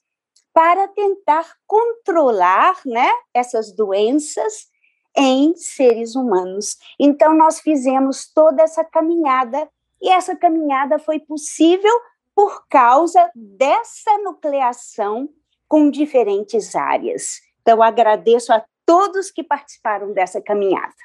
para 0.54 0.88
tentar 0.90 1.56
controlar 1.66 2.80
né, 2.86 3.10
essas 3.34 3.74
doenças 3.74 4.68
em 5.16 5.56
seres 5.56 6.16
humanos. 6.16 6.78
Então, 7.00 7.34
nós 7.34 7.60
fizemos 7.60 8.32
toda 8.34 8.64
essa 8.64 8.84
caminhada, 8.84 9.70
e 10.02 10.10
essa 10.10 10.36
caminhada 10.36 10.98
foi 10.98 11.20
possível 11.20 11.94
por 12.36 12.68
causa 12.68 13.30
dessa 13.36 14.18
nucleação 14.20 15.30
com 15.70 15.90
diferentes 15.90 16.76
áreas. 16.76 17.42
Então, 17.62 17.82
agradeço 17.84 18.52
a 18.52 18.66
todos 18.86 19.30
que 19.30 19.44
participaram 19.44 20.12
dessa 20.12 20.42
caminhada. 20.42 20.96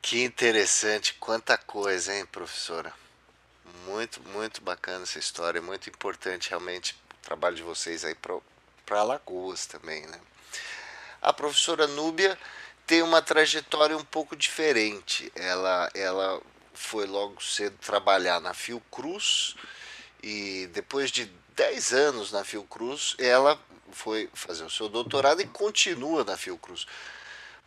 Que 0.00 0.24
interessante, 0.24 1.14
quanta 1.14 1.58
coisa, 1.58 2.14
hein, 2.14 2.24
professora? 2.24 2.90
Muito, 3.86 4.22
muito 4.30 4.62
bacana 4.62 5.02
essa 5.02 5.18
história, 5.18 5.60
muito 5.60 5.90
importante 5.90 6.48
realmente 6.48 6.94
o 6.94 7.26
trabalho 7.26 7.56
de 7.56 7.62
vocês 7.62 8.04
aí 8.04 8.14
para 8.14 9.00
Alagoas 9.00 9.66
também, 9.66 10.06
né? 10.06 10.18
A 11.20 11.32
professora 11.32 11.86
Núbia 11.86 12.38
tem 12.86 13.02
uma 13.02 13.20
trajetória 13.20 13.96
um 13.96 14.04
pouco 14.04 14.34
diferente. 14.34 15.30
Ela, 15.36 15.90
ela 15.94 16.40
foi 16.72 17.04
logo 17.06 17.42
cedo 17.42 17.76
trabalhar 17.78 18.40
na 18.40 18.54
Fiocruz 18.54 19.54
e 20.22 20.68
depois 20.72 21.10
de 21.10 21.30
10 21.58 21.92
anos 21.92 22.30
na 22.30 22.44
Fiocruz, 22.44 23.16
ela 23.18 23.58
foi 23.90 24.30
fazer 24.32 24.62
o 24.62 24.70
seu 24.70 24.88
doutorado 24.88 25.42
e 25.42 25.46
continua 25.46 26.22
na 26.22 26.36
Fiocruz. 26.36 26.86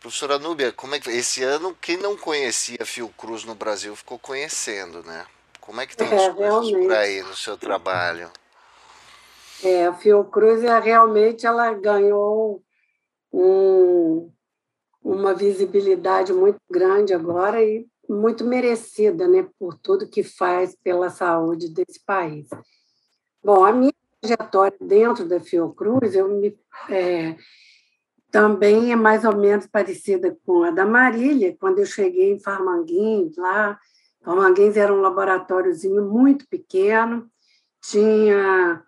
Professora 0.00 0.38
Núbia, 0.38 0.72
como 0.72 0.94
é 0.94 0.98
que 0.98 1.10
esse 1.10 1.42
ano 1.42 1.76
quem 1.78 1.98
não 1.98 2.16
conhecia 2.16 2.78
a 2.80 2.86
Fiocruz 2.86 3.44
no 3.44 3.54
Brasil 3.54 3.94
ficou 3.94 4.18
conhecendo, 4.18 5.02
né? 5.02 5.26
Como 5.60 5.78
é 5.78 5.86
que 5.86 5.94
tem 5.94 6.08
é, 6.08 6.26
as 6.26 6.34
coisas 6.34 6.70
por 6.72 6.92
aí 6.92 7.22
no 7.22 7.36
seu 7.36 7.58
trabalho? 7.58 8.30
É, 9.62 9.86
a 9.86 9.92
Fiocruz 9.92 10.64
é, 10.64 10.80
realmente 10.80 11.46
ela 11.46 11.72
ganhou 11.74 12.62
um, 13.30 14.32
uma 15.04 15.34
visibilidade 15.34 16.32
muito 16.32 16.58
grande 16.70 17.12
agora 17.12 17.62
e 17.62 17.86
muito 18.08 18.42
merecida, 18.42 19.28
né, 19.28 19.46
por 19.58 19.78
tudo 19.78 20.08
que 20.08 20.24
faz 20.24 20.74
pela 20.82 21.10
saúde 21.10 21.68
desse 21.68 22.02
país. 22.04 22.48
Bom, 23.44 23.64
a 23.64 23.72
minha 23.72 23.92
trajetória 24.20 24.76
dentro 24.80 25.26
da 25.26 25.40
Fiocruz, 25.40 26.14
eu 26.14 26.28
me 26.28 26.56
é, 26.88 27.36
também 28.30 28.92
é 28.92 28.96
mais 28.96 29.24
ou 29.24 29.36
menos 29.36 29.66
parecida 29.66 30.36
com 30.46 30.62
a 30.62 30.70
da 30.70 30.86
Marília. 30.86 31.56
Quando 31.58 31.80
eu 31.80 31.86
cheguei 31.86 32.32
em 32.32 32.38
Farmanguins, 32.38 33.36
lá, 33.36 33.78
Farmanguins 34.24 34.76
era 34.76 34.94
um 34.94 35.00
laboratóriozinho 35.00 36.04
muito 36.08 36.46
pequeno, 36.48 37.28
tinha 37.82 38.80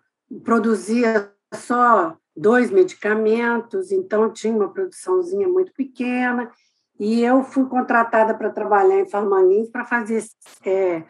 produzia 0.43 1.31
só 1.53 2.17
dois 2.35 2.71
medicamentos, 2.71 3.91
então 3.91 4.31
tinha 4.31 4.55
uma 4.55 4.71
produçãozinha 4.71 5.49
muito 5.49 5.73
pequena, 5.73 6.49
e 6.97 7.21
eu 7.21 7.43
fui 7.43 7.65
contratada 7.65 8.33
para 8.33 8.49
trabalhar 8.49 9.01
em 9.01 9.09
Farmanguins 9.09 9.69
para 9.69 9.83
fazer 9.83 10.23
é, 10.65 11.03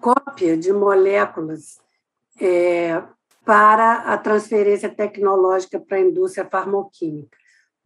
cópia 0.00 0.56
de 0.56 0.72
moléculas 0.72 1.78
é, 2.40 3.02
para 3.44 4.12
a 4.12 4.18
transferência 4.18 4.88
tecnológica 4.88 5.80
para 5.80 5.96
a 5.96 6.00
indústria 6.00 6.48
farmacêutica. 6.48 7.36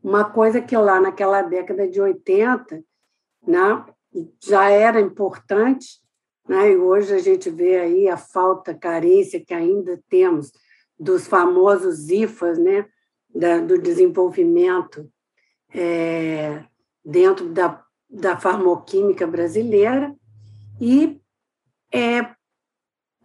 Uma 0.02 0.24
coisa 0.24 0.60
que 0.60 0.76
lá 0.76 1.00
naquela 1.00 1.42
década 1.42 1.86
de 1.86 2.00
80 2.00 2.82
né, 3.46 3.84
já 4.42 4.68
era 4.68 5.00
importante, 5.00 6.00
né, 6.48 6.72
e 6.72 6.76
hoje 6.76 7.14
a 7.14 7.18
gente 7.18 7.48
vê 7.48 7.78
aí 7.78 8.08
a 8.08 8.16
falta, 8.16 8.72
a 8.72 8.78
carência 8.78 9.44
que 9.44 9.54
ainda 9.54 10.00
temos 10.08 10.52
dos 10.98 11.26
famosos 11.26 12.10
IFAs, 12.10 12.58
né, 12.58 12.86
da, 13.32 13.58
do 13.58 13.78
desenvolvimento 13.78 15.08
é, 15.72 16.64
dentro 17.04 17.48
da, 17.48 17.82
da 18.10 18.36
farmoquímica 18.36 19.26
brasileira, 19.26 20.14
e 20.80 21.20
é, 21.92 22.31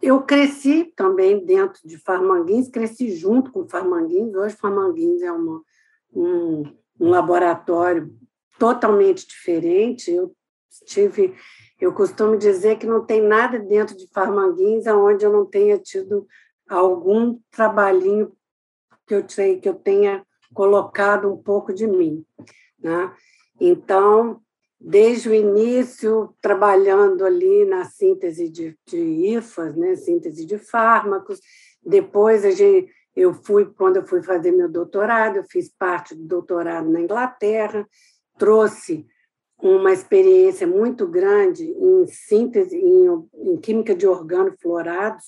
eu 0.00 0.22
cresci 0.22 0.92
também 0.96 1.44
dentro 1.44 1.80
de 1.86 1.98
Farmanguins, 1.98 2.68
cresci 2.68 3.10
junto 3.14 3.50
com 3.50 3.68
Farmanguins. 3.68 4.34
Hoje, 4.34 4.56
Farmanguins 4.56 5.22
é 5.22 5.32
uma, 5.32 5.62
um, 6.12 6.62
um 7.00 7.10
laboratório 7.10 8.12
totalmente 8.58 9.26
diferente. 9.26 10.10
Eu 10.10 10.34
tive, 10.86 11.34
eu 11.80 11.92
costumo 11.92 12.36
dizer 12.36 12.78
que 12.78 12.86
não 12.86 13.04
tem 13.04 13.20
nada 13.20 13.58
dentro 13.58 13.96
de 13.96 14.08
Farmanguins 14.12 14.86
onde 14.86 15.24
eu 15.24 15.32
não 15.32 15.44
tenha 15.44 15.78
tido 15.78 16.26
algum 16.68 17.38
trabalhinho 17.50 18.32
que 19.06 19.14
eu 19.14 19.28
sei 19.28 19.58
que 19.58 19.68
eu 19.68 19.74
tenha 19.74 20.24
colocado 20.52 21.32
um 21.32 21.36
pouco 21.36 21.72
de 21.72 21.86
mim, 21.86 22.24
né? 22.78 23.14
Então, 23.60 24.40
desde 24.80 25.28
o 25.28 25.34
início, 25.34 26.34
trabalhando 26.40 27.24
ali 27.24 27.64
na 27.64 27.84
síntese 27.84 28.48
de, 28.48 28.76
de 28.86 28.98
IFAs, 28.98 29.76
né? 29.76 29.96
síntese 29.96 30.44
de 30.44 30.56
fármacos. 30.56 31.40
Depois, 31.84 32.44
a 32.44 32.50
gente, 32.50 32.90
eu 33.16 33.34
fui, 33.34 33.66
quando 33.66 33.96
eu 33.96 34.06
fui 34.06 34.22
fazer 34.22 34.52
meu 34.52 34.68
doutorado, 34.68 35.36
eu 35.36 35.44
fiz 35.44 35.68
parte 35.68 36.14
do 36.14 36.24
doutorado 36.24 36.88
na 36.88 37.00
Inglaterra, 37.00 37.86
trouxe 38.38 39.04
uma 39.60 39.92
experiência 39.92 40.66
muito 40.66 41.06
grande 41.08 41.64
em 41.64 42.06
síntese, 42.06 42.76
em, 42.76 43.06
em 43.34 43.56
química 43.56 43.94
de 43.94 44.06
organoflorados, 44.06 45.24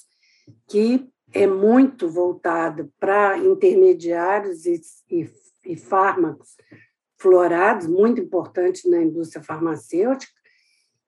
que 0.69 1.09
é 1.33 1.47
muito 1.49 2.09
voltada 2.09 2.89
para 3.01 3.37
intermediários 3.39 4.65
e, 4.67 4.81
e, 5.11 5.29
e 5.65 5.77
fármacos 5.77 6.55
florados, 7.21 7.87
muito 7.87 8.19
importante 8.19 8.89
na 8.89 9.03
indústria 9.03 9.45
farmacêutica, 9.45 10.33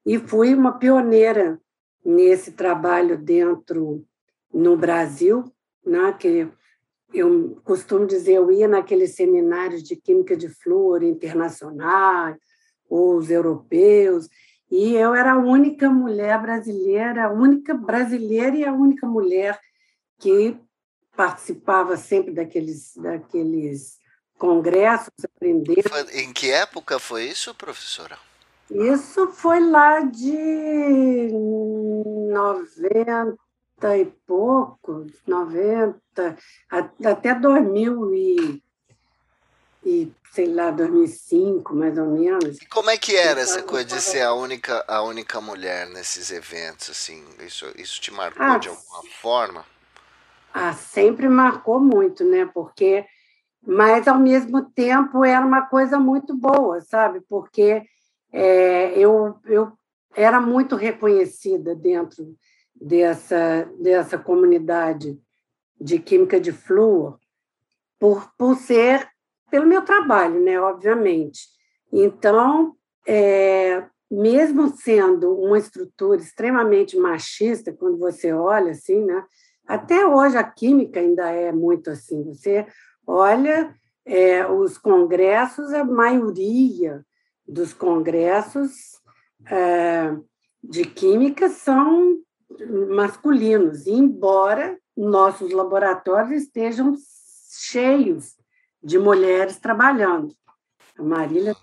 e 0.04 0.18
fui 0.18 0.54
uma 0.54 0.78
pioneira 0.78 1.58
nesse 2.04 2.52
trabalho 2.52 3.16
dentro 3.16 4.04
no 4.52 4.76
Brasil, 4.76 5.44
né, 5.84 6.12
que 6.12 6.48
eu 7.14 7.56
costumo 7.64 8.06
dizer, 8.06 8.34
eu 8.34 8.50
ia 8.50 8.68
naqueles 8.68 9.14
seminários 9.14 9.82
de 9.82 9.96
química 9.96 10.36
de 10.36 10.48
flúor 10.48 11.02
internacional, 11.02 12.36
os 12.90 13.30
europeus, 13.30 14.28
e 14.70 14.94
eu 14.94 15.14
era 15.14 15.32
a 15.32 15.38
única 15.38 15.88
mulher 15.88 16.40
brasileira, 16.40 17.24
a 17.24 17.32
única 17.32 17.72
brasileira 17.72 18.56
e 18.56 18.64
a 18.64 18.72
única 18.72 19.06
mulher 19.06 19.58
que 20.18 20.58
participava 21.16 21.96
sempre 21.96 22.32
daqueles, 22.32 22.94
daqueles 22.96 23.98
congressos, 24.38 25.12
aprender. 25.42 25.84
Em 26.12 26.32
que 26.32 26.50
época 26.50 26.98
foi 26.98 27.24
isso, 27.24 27.54
professora? 27.54 28.16
Isso 28.70 29.28
foi 29.28 29.60
lá 29.60 30.00
de 30.00 31.28
90 32.32 33.36
e 33.98 34.06
poucos, 34.26 35.12
90, 35.26 36.00
até 37.04 37.34
2000 37.34 38.14
e, 38.14 38.62
e 39.84 40.12
sei 40.32 40.46
lá, 40.46 40.70
2005, 40.70 41.74
mais 41.74 41.98
ou 41.98 42.06
menos. 42.06 42.62
E 42.62 42.66
como 42.66 42.88
é 42.88 42.96
que 42.96 43.14
era 43.14 43.40
essa 43.42 43.58
então, 43.58 43.68
coisa 43.68 43.84
de 43.84 44.00
ser 44.00 44.22
a 44.22 44.32
única, 44.32 44.82
a 44.88 45.02
única 45.02 45.38
mulher 45.40 45.86
nesses 45.88 46.30
eventos, 46.30 46.88
assim? 46.88 47.22
Isso, 47.40 47.66
isso 47.76 48.00
te 48.00 48.10
marcou 48.10 48.42
ah, 48.42 48.56
de 48.56 48.68
alguma 48.68 49.02
forma? 49.20 49.66
Ah, 50.54 50.72
sempre 50.72 51.28
marcou 51.28 51.78
muito, 51.78 52.24
né? 52.24 52.48
Porque 52.54 53.04
mas 53.66 54.08
ao 54.08 54.18
mesmo 54.18 54.64
tempo 54.70 55.24
era 55.24 55.44
uma 55.44 55.62
coisa 55.62 55.98
muito 55.98 56.34
boa, 56.36 56.80
sabe? 56.80 57.20
Porque 57.28 57.82
é, 58.32 58.98
eu, 58.98 59.36
eu 59.46 59.72
era 60.14 60.40
muito 60.40 60.74
reconhecida 60.74 61.74
dentro 61.74 62.34
dessa, 62.74 63.68
dessa 63.78 64.18
comunidade 64.18 65.18
de 65.80 65.98
química 65.98 66.40
de 66.40 66.52
flúor 66.52 67.18
por, 67.98 68.30
por 68.36 68.56
ser 68.56 69.08
pelo 69.50 69.66
meu 69.66 69.82
trabalho, 69.82 70.40
né? 70.40 70.58
Obviamente. 70.60 71.42
Então, 71.92 72.74
é, 73.06 73.84
mesmo 74.10 74.68
sendo 74.76 75.34
uma 75.34 75.58
estrutura 75.58 76.20
extremamente 76.20 76.96
machista, 76.96 77.72
quando 77.72 77.98
você 77.98 78.32
olha 78.32 78.72
assim, 78.72 79.04
né? 79.04 79.24
Até 79.66 80.06
hoje 80.06 80.36
a 80.36 80.44
química 80.44 80.98
ainda 80.98 81.30
é 81.30 81.52
muito 81.52 81.90
assim. 81.90 82.24
Você 82.24 82.66
Olha, 83.06 83.74
é, 84.04 84.46
os 84.46 84.78
congressos, 84.78 85.72
a 85.72 85.84
maioria 85.84 87.04
dos 87.46 87.72
congressos 87.72 89.00
é, 89.46 90.16
de 90.62 90.84
química 90.84 91.48
são 91.48 92.18
masculinos, 92.90 93.86
embora 93.86 94.78
nossos 94.96 95.52
laboratórios 95.52 96.42
estejam 96.42 96.94
cheios 97.50 98.36
de 98.82 98.98
mulheres 98.98 99.58
trabalhando. 99.58 100.34
A 100.98 101.02
Marília 101.02 101.56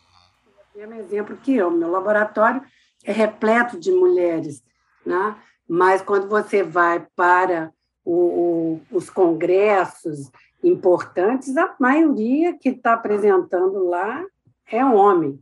é 0.75 0.86
mesmo 0.86 0.93
exemplo 0.95 1.38
que 1.38 1.56
eu. 1.56 1.69
Meu 1.69 1.91
laboratório 1.91 2.62
é 3.04 3.12
repleto 3.12 3.80
de 3.80 3.91
mulheres, 3.91 4.63
né? 5.06 5.38
mas 5.67 6.02
quando 6.02 6.28
você 6.28 6.63
vai 6.63 7.06
para 7.15 7.71
o, 8.04 8.82
o, 8.91 8.97
os 8.97 9.10
congressos 9.10 10.32
importantes, 10.63 11.55
a 11.57 11.75
maioria 11.79 12.57
que 12.57 12.69
está 12.69 12.93
apresentando 12.93 13.87
lá 13.87 14.25
é 14.69 14.83
homem. 14.83 15.39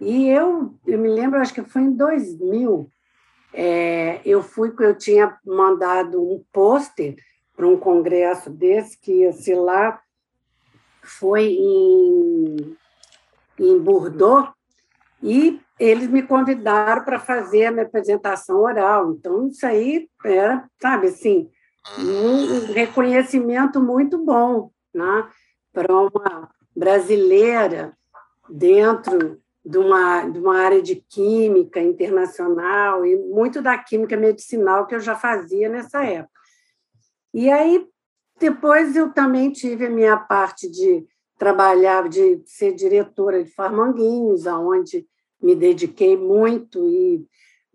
E 0.00 0.28
eu, 0.28 0.74
eu 0.86 0.98
me 0.98 1.08
lembro, 1.08 1.38
acho 1.40 1.54
que 1.54 1.62
foi 1.62 1.82
em 1.82 1.92
2000, 1.92 2.90
é, 3.54 4.20
eu 4.24 4.42
fui, 4.42 4.74
eu 4.80 4.96
tinha 4.96 5.38
mandado 5.44 6.22
um 6.22 6.42
pôster 6.52 7.16
para 7.54 7.66
um 7.66 7.76
congresso 7.76 8.50
desse, 8.50 8.98
que 8.98 9.12
ia 9.12 9.60
lá, 9.60 10.00
foi 11.02 11.52
em, 11.52 12.76
em 13.58 13.78
Bordeaux, 13.78 14.52
E 15.22 15.60
eles 15.78 16.08
me 16.08 16.22
convidaram 16.22 17.04
para 17.04 17.18
fazer 17.18 17.66
a 17.66 17.70
minha 17.70 17.84
apresentação 17.84 18.60
oral. 18.60 19.12
Então, 19.12 19.48
isso 19.48 19.66
aí 19.66 20.08
era, 20.24 20.68
sabe, 20.80 21.08
assim, 21.08 21.48
um 21.98 22.72
reconhecimento 22.72 23.80
muito 23.80 24.18
bom 24.18 24.70
né, 24.94 25.28
para 25.72 25.92
uma 25.92 26.50
brasileira 26.74 27.96
dentro 28.48 29.40
de 29.64 29.78
uma, 29.78 30.28
de 30.28 30.38
uma 30.38 30.58
área 30.58 30.82
de 30.82 30.96
química 30.96 31.80
internacional 31.80 33.06
e 33.06 33.16
muito 33.16 33.62
da 33.62 33.78
química 33.78 34.16
medicinal 34.16 34.86
que 34.86 34.94
eu 34.94 35.00
já 35.00 35.14
fazia 35.14 35.68
nessa 35.68 36.04
época. 36.04 36.32
E 37.32 37.50
aí, 37.50 37.86
depois 38.38 38.96
eu 38.96 39.12
também 39.12 39.52
tive 39.52 39.86
a 39.86 39.90
minha 39.90 40.16
parte 40.16 40.68
de 40.68 41.06
trabalhar, 41.38 42.08
de 42.08 42.42
ser 42.44 42.72
diretora 42.72 43.42
de 43.42 43.50
Farmanguinhos, 43.50 44.46
aonde 44.46 45.06
me 45.40 45.54
dediquei 45.54 46.16
muito 46.16 46.88
e 46.88 47.26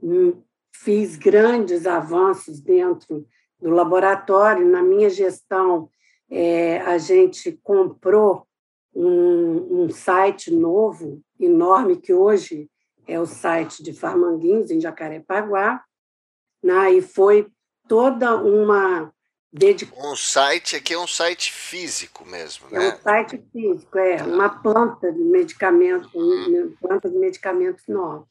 hum, 0.02 0.42
fiz 0.72 1.16
grandes 1.16 1.86
avanços 1.86 2.62
dentro 2.62 3.26
do 3.60 3.70
laboratório. 3.70 4.66
Na 4.66 4.82
minha 4.82 5.10
gestão, 5.10 5.90
é, 6.30 6.80
a 6.82 6.98
gente 6.98 7.52
comprou 7.64 8.48
um, 8.94 9.84
um 9.84 9.90
site 9.90 10.52
novo, 10.52 11.22
enorme, 11.40 11.98
que 11.98 12.14
hoje 12.14 12.70
é 13.08 13.20
o 13.20 13.26
site 13.26 13.82
de 13.82 13.94
Farmanguinhos, 13.94 14.72
em 14.72 14.82
Jacarepaguá, 14.82 15.84
né? 16.62 16.92
e 16.94 17.02
foi 17.02 17.48
toda 17.88 18.36
uma 18.36 19.14
Um 19.98 20.16
site 20.16 20.76
aqui 20.76 20.94
é 20.94 21.00
um 21.00 21.08
site 21.08 21.52
físico 21.52 22.26
mesmo, 22.26 22.68
né? 22.70 22.90
É 22.90 22.94
um 22.94 22.98
site 23.02 23.44
físico, 23.52 23.98
é 23.98 24.22
uma 24.24 24.50
planta 24.50 25.12
de 25.12 25.20
medicamentos, 25.20 26.14
uhum. 26.14 26.76
planta 26.82 27.10
de 27.10 27.18
medicamentos 27.18 27.84
novos. 27.88 28.28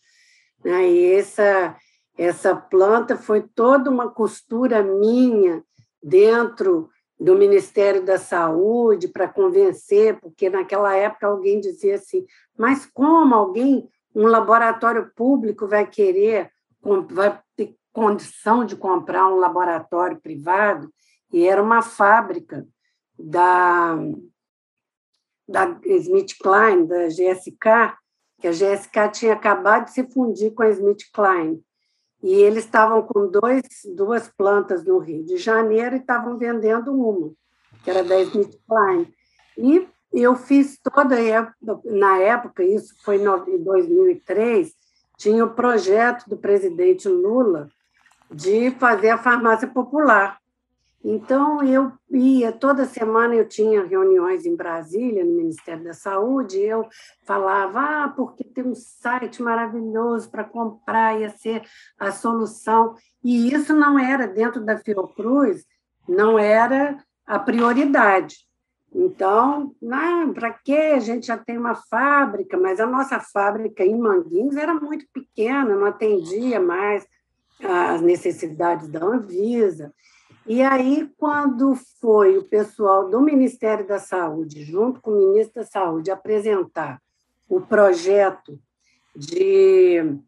Né? 0.63 0.91
E 0.91 1.13
essa, 1.15 1.77
essa 2.17 2.57
planta 2.57 3.17
foi 3.17 3.43
toda 3.43 3.91
uma 3.91 4.11
costura 4.11 4.83
minha 4.83 5.63
dentro 6.03 6.89
do 7.19 7.35
Ministério 7.35 8.05
da 8.05 8.19
Saúde 8.19 9.09
para 9.09 9.29
convencer, 9.29 10.19
porque 10.21 10.49
naquela 10.49 10.95
época 10.95 11.27
alguém 11.27 11.61
dizia 11.61 11.97
assim: 11.97 12.27
mas 12.57 12.87
como 12.87 13.35
alguém, 13.35 13.89
um 14.15 14.27
laboratório 14.27 15.11
público 15.15 15.67
vai 15.67 15.87
querer, 15.87 16.51
vai 17.11 17.39
ter 17.55 17.77
condição 17.93 18.65
de 18.65 18.77
comprar 18.77 19.29
um 19.29 19.37
laboratório 19.37 20.21
privado? 20.21 20.91
E 21.33 21.47
era 21.47 21.63
uma 21.63 21.83
fábrica 21.83 22.67
da, 23.19 23.97
da 25.47 25.79
Smith 25.85 26.35
Klein, 26.41 26.87
da 26.87 27.09
GSK, 27.09 27.97
que 28.39 28.49
a 28.49 28.53
GSK 28.53 29.09
tinha 29.13 29.33
acabado 29.33 29.87
de 29.87 29.93
se 29.93 30.05
fundir 30.11 30.55
com 30.55 30.63
a 30.63 30.71
Smith 30.71 31.11
Klein 31.13 31.63
e 32.27 32.35
eles 32.35 32.65
estavam 32.65 33.03
com 33.03 33.29
dois, 33.29 33.63
duas 33.95 34.29
plantas 34.29 34.85
no 34.85 34.99
Rio 34.99 35.25
de 35.25 35.37
Janeiro 35.37 35.95
e 35.95 36.01
estavam 36.01 36.37
vendendo 36.37 36.93
uma, 36.93 37.31
que 37.85 37.89
era 37.89 38.03
da 38.03 38.21
Smith 38.21 38.59
Klein. 38.69 39.07
E 39.57 39.87
eu 40.13 40.35
fiz 40.35 40.77
toda, 40.83 41.17
na 41.85 42.19
época, 42.19 42.65
isso 42.65 42.97
foi 43.05 43.23
em 43.23 43.63
2003, 43.63 44.75
tinha 45.17 45.45
o 45.45 45.55
projeto 45.55 46.29
do 46.29 46.37
presidente 46.37 47.09
Lula 47.09 47.71
de 48.29 48.73
fazer 48.73 49.11
a 49.11 49.19
farmácia 49.19 49.69
popular. 49.69 50.41
Então, 51.09 51.63
eu 51.63 51.93
ia, 52.11 52.51
toda 52.51 52.85
semana 52.85 53.33
eu 53.33 53.49
tinha 53.49 53.85
reuniões 53.85 54.45
em 54.45 54.57
Brasília, 54.57 55.25
no 55.25 55.37
Ministério 55.37 55.85
da 55.85 55.93
Saúde, 55.93 56.59
eu 56.59 56.85
falava, 57.25 57.81
ah, 57.81 58.09
porque 58.09 58.43
tem 58.43 58.65
um 58.65 58.75
site 58.75 59.41
maravilhoso 59.41 60.29
para 60.29 60.43
comprar, 60.43 61.21
ia 61.21 61.31
ser 61.31 61.63
a 61.97 62.11
solução. 62.11 62.97
E 63.23 63.55
isso 63.55 63.73
não 63.73 63.97
era, 63.97 64.27
dentro 64.27 64.65
da 64.65 64.79
Fiocruz, 64.79 65.65
não 66.09 66.37
era 66.37 66.99
a 67.25 67.39
prioridade. 67.39 68.39
Então, 68.93 69.77
para 70.35 70.55
que 70.55 70.77
a 70.77 70.99
gente 70.99 71.29
já 71.29 71.39
tem 71.39 71.57
uma 71.57 71.77
fábrica, 71.77 72.59
mas 72.59 72.81
a 72.81 72.87
nossa 72.87 73.21
fábrica 73.21 73.85
em 73.85 73.97
Manguinhos 73.97 74.57
era 74.57 74.75
muito 74.75 75.07
pequena, 75.13 75.77
não 75.77 75.87
atendia 75.87 76.59
mais 76.59 77.07
às 77.63 78.01
necessidades 78.01 78.89
da 78.89 79.05
Anvisa. 79.05 79.95
E 80.49 80.63
aí, 80.63 81.11
quando 81.19 81.75
foi 82.01 82.39
o 82.39 82.45
pessoal 82.45 83.11
do 83.11 83.21
Ministério 83.21 83.85
da 83.85 83.99
Saúde, 83.99 84.63
junto 84.63 85.01
com 85.01 85.11
o 85.11 85.19
ministro 85.19 85.61
da 85.61 85.67
Saúde, 85.67 86.09
apresentar 86.09 87.03
o 87.49 87.61
projeto 87.61 88.57
de, 89.15 90.21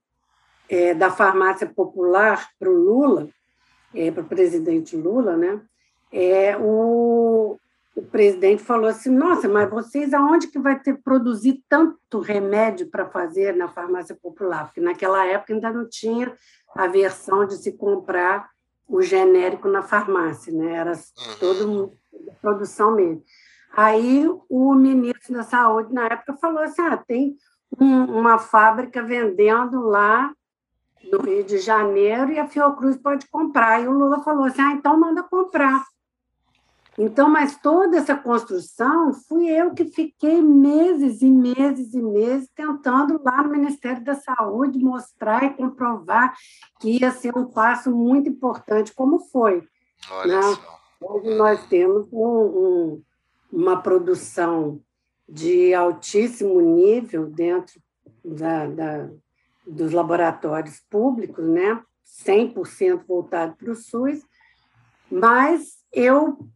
é, 0.68 0.92
da 0.92 1.08
farmácia 1.08 1.68
popular 1.68 2.48
para 2.58 2.68
o 2.68 2.74
Lula, 2.74 3.28
é, 3.94 4.10
para 4.10 4.24
o 4.24 4.26
presidente 4.26 4.96
Lula, 4.96 5.36
né? 5.36 5.60
É, 6.10 6.56
o, 6.56 7.56
o 7.94 8.02
presidente 8.02 8.60
falou 8.60 8.86
assim: 8.86 9.10
Nossa, 9.10 9.48
mas 9.48 9.70
vocês 9.70 10.12
aonde 10.12 10.48
que 10.48 10.58
vai 10.58 10.80
ter 10.80 11.00
produzir 11.00 11.62
tanto 11.68 12.18
remédio 12.18 12.90
para 12.90 13.08
fazer 13.08 13.54
na 13.54 13.68
farmácia 13.68 14.18
popular? 14.20 14.64
Porque 14.64 14.80
naquela 14.80 15.24
época 15.26 15.52
ainda 15.52 15.72
não 15.72 15.88
tinha 15.88 16.34
a 16.74 16.88
versão 16.88 17.46
de 17.46 17.56
se 17.56 17.72
comprar 17.72 18.50
o 18.88 19.02
genérico 19.02 19.68
na 19.68 19.82
farmácia, 19.82 20.52
né? 20.52 20.72
Era 20.72 20.92
uhum. 20.92 21.34
todo 21.38 21.92
produção 22.40 22.94
mesmo. 22.94 23.22
Aí 23.76 24.26
o 24.48 24.74
ministro 24.74 25.34
da 25.34 25.42
Saúde 25.42 25.92
na 25.92 26.06
época 26.06 26.36
falou 26.40 26.62
assim: 26.62 26.82
ah, 26.82 26.96
tem 26.96 27.36
um, 27.78 28.04
uma 28.04 28.38
fábrica 28.38 29.02
vendendo 29.02 29.82
lá 29.82 30.32
no 31.12 31.20
Rio 31.20 31.44
de 31.44 31.58
Janeiro 31.58 32.32
e 32.32 32.38
a 32.38 32.48
Fiocruz 32.48 32.96
pode 32.96 33.28
comprar. 33.28 33.82
E 33.82 33.86
o 33.86 33.92
Lula 33.92 34.22
falou 34.22 34.44
assim: 34.44 34.62
ah, 34.62 34.72
então 34.72 34.98
manda 34.98 35.22
comprar. 35.22 35.84
Então, 36.98 37.30
mas 37.30 37.56
toda 37.56 37.96
essa 37.96 38.16
construção 38.16 39.12
fui 39.12 39.48
eu 39.48 39.72
que 39.72 39.84
fiquei 39.84 40.42
meses 40.42 41.22
e 41.22 41.30
meses 41.30 41.94
e 41.94 42.02
meses 42.02 42.50
tentando 42.56 43.22
lá 43.24 43.40
no 43.40 43.50
Ministério 43.50 44.02
da 44.02 44.16
Saúde 44.16 44.80
mostrar 44.80 45.44
e 45.44 45.54
comprovar 45.54 46.34
que 46.80 46.98
ia 46.98 47.12
ser 47.12 47.36
um 47.38 47.46
passo 47.46 47.94
muito 47.94 48.28
importante, 48.28 48.92
como 48.92 49.20
foi. 49.20 49.62
Olha 50.10 50.40
né? 50.40 50.58
Hoje 51.00 51.36
nós 51.36 51.64
temos 51.68 52.08
um, 52.12 52.26
um, 52.26 53.02
uma 53.52 53.80
produção 53.80 54.80
de 55.28 55.72
altíssimo 55.72 56.60
nível 56.60 57.26
dentro 57.26 57.80
da, 58.24 58.66
da, 58.66 59.08
dos 59.64 59.92
laboratórios 59.92 60.80
públicos, 60.90 61.46
né? 61.48 61.80
100% 62.26 63.04
voltado 63.06 63.54
para 63.54 63.70
o 63.70 63.76
SUS, 63.76 64.26
mas 65.08 65.78
eu 65.92 66.48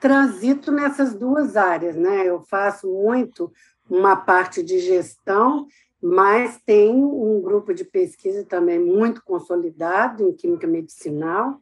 transito 0.00 0.70
nessas 0.70 1.14
duas 1.14 1.56
áreas, 1.56 1.96
né? 1.96 2.28
Eu 2.28 2.40
faço 2.40 2.86
muito 2.88 3.52
uma 3.88 4.16
parte 4.16 4.62
de 4.62 4.78
gestão, 4.78 5.66
mas 6.00 6.60
tenho 6.64 7.08
um 7.08 7.40
grupo 7.40 7.74
de 7.74 7.84
pesquisa 7.84 8.44
também 8.44 8.78
muito 8.78 9.22
consolidado 9.24 10.22
em 10.22 10.32
química 10.32 10.66
medicinal, 10.66 11.60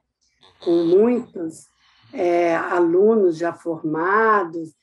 com 0.60 0.84
muitos 0.84 1.68
é, 2.12 2.56
alunos 2.56 3.36
já 3.38 3.52
formados 3.52 4.74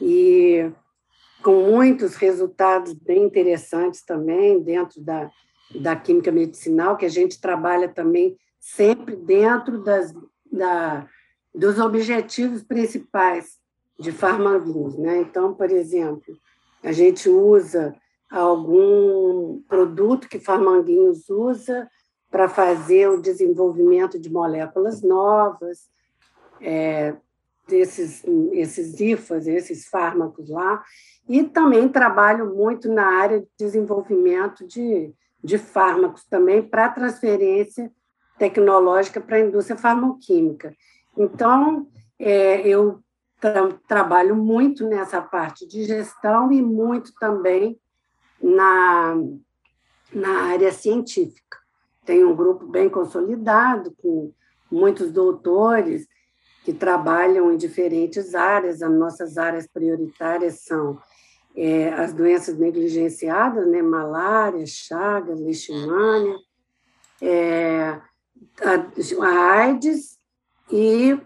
e 0.00 0.70
com 1.42 1.70
muitos 1.70 2.14
resultados 2.14 2.92
bem 2.94 3.24
interessantes 3.24 4.02
também 4.04 4.62
dentro 4.62 5.00
da, 5.00 5.30
da 5.80 5.96
química 5.96 6.30
medicinal, 6.30 6.96
que 6.96 7.04
a 7.04 7.10
gente 7.10 7.40
trabalha 7.40 7.88
também 7.88 8.36
sempre 8.60 9.16
dentro 9.16 9.82
das, 9.82 10.14
da, 10.50 11.06
dos 11.54 11.78
objetivos 11.78 12.62
principais 12.62 13.58
de 13.98 14.10
Farmagus. 14.12 14.96
Né? 14.96 15.20
Então, 15.20 15.54
por 15.54 15.70
exemplo, 15.70 16.36
a 16.82 16.92
gente 16.92 17.28
usa 17.28 17.94
algum 18.30 19.60
produto 19.68 20.28
que 20.28 20.40
Farmanguinhos 20.40 21.28
usa 21.28 21.88
para 22.30 22.48
fazer 22.48 23.08
o 23.08 23.20
desenvolvimento 23.20 24.18
de 24.18 24.30
moléculas 24.30 25.02
novas, 25.02 25.90
é, 26.60 27.14
desses 27.68 28.24
esses 28.52 28.98
IFAs, 28.98 29.46
esses 29.46 29.86
fármacos 29.86 30.48
lá, 30.48 30.82
e 31.28 31.44
também 31.44 31.88
trabalho 31.88 32.54
muito 32.54 32.90
na 32.90 33.06
área 33.06 33.40
de 33.40 33.46
desenvolvimento 33.58 34.66
de, 34.66 35.12
de 35.42 35.58
fármacos 35.58 36.24
também 36.24 36.62
para 36.62 36.88
transferência 36.88 37.90
tecnológica 38.38 39.20
para 39.20 39.36
a 39.36 39.40
indústria 39.40 39.76
farmacêutica. 39.76 40.74
Então, 41.16 41.86
é, 42.18 42.66
eu 42.66 43.00
tra 43.40 43.72
trabalho 43.88 44.36
muito 44.36 44.86
nessa 44.86 45.20
parte 45.20 45.66
de 45.66 45.84
gestão 45.84 46.52
e 46.52 46.62
muito 46.62 47.12
também 47.18 47.78
na, 48.40 49.16
na 50.12 50.42
área 50.44 50.72
científica. 50.72 51.58
Tenho 52.04 52.30
um 52.30 52.36
grupo 52.36 52.66
bem 52.66 52.88
consolidado, 52.88 53.92
com 54.00 54.32
muitos 54.70 55.10
doutores 55.10 56.06
que 56.64 56.72
trabalham 56.72 57.52
em 57.52 57.56
diferentes 57.56 58.34
áreas. 58.34 58.80
As 58.80 58.92
nossas 58.92 59.36
áreas 59.36 59.66
prioritárias 59.66 60.62
são 60.64 60.98
é, 61.56 61.92
as 61.92 62.12
doenças 62.12 62.56
negligenciadas, 62.56 63.66
né, 63.66 63.82
malária, 63.82 64.64
chagas, 64.66 65.40
leishmania, 65.40 66.36
é, 67.20 68.00
a, 68.60 69.26
a 69.26 69.52
AIDS 69.60 70.21
e 70.72 71.20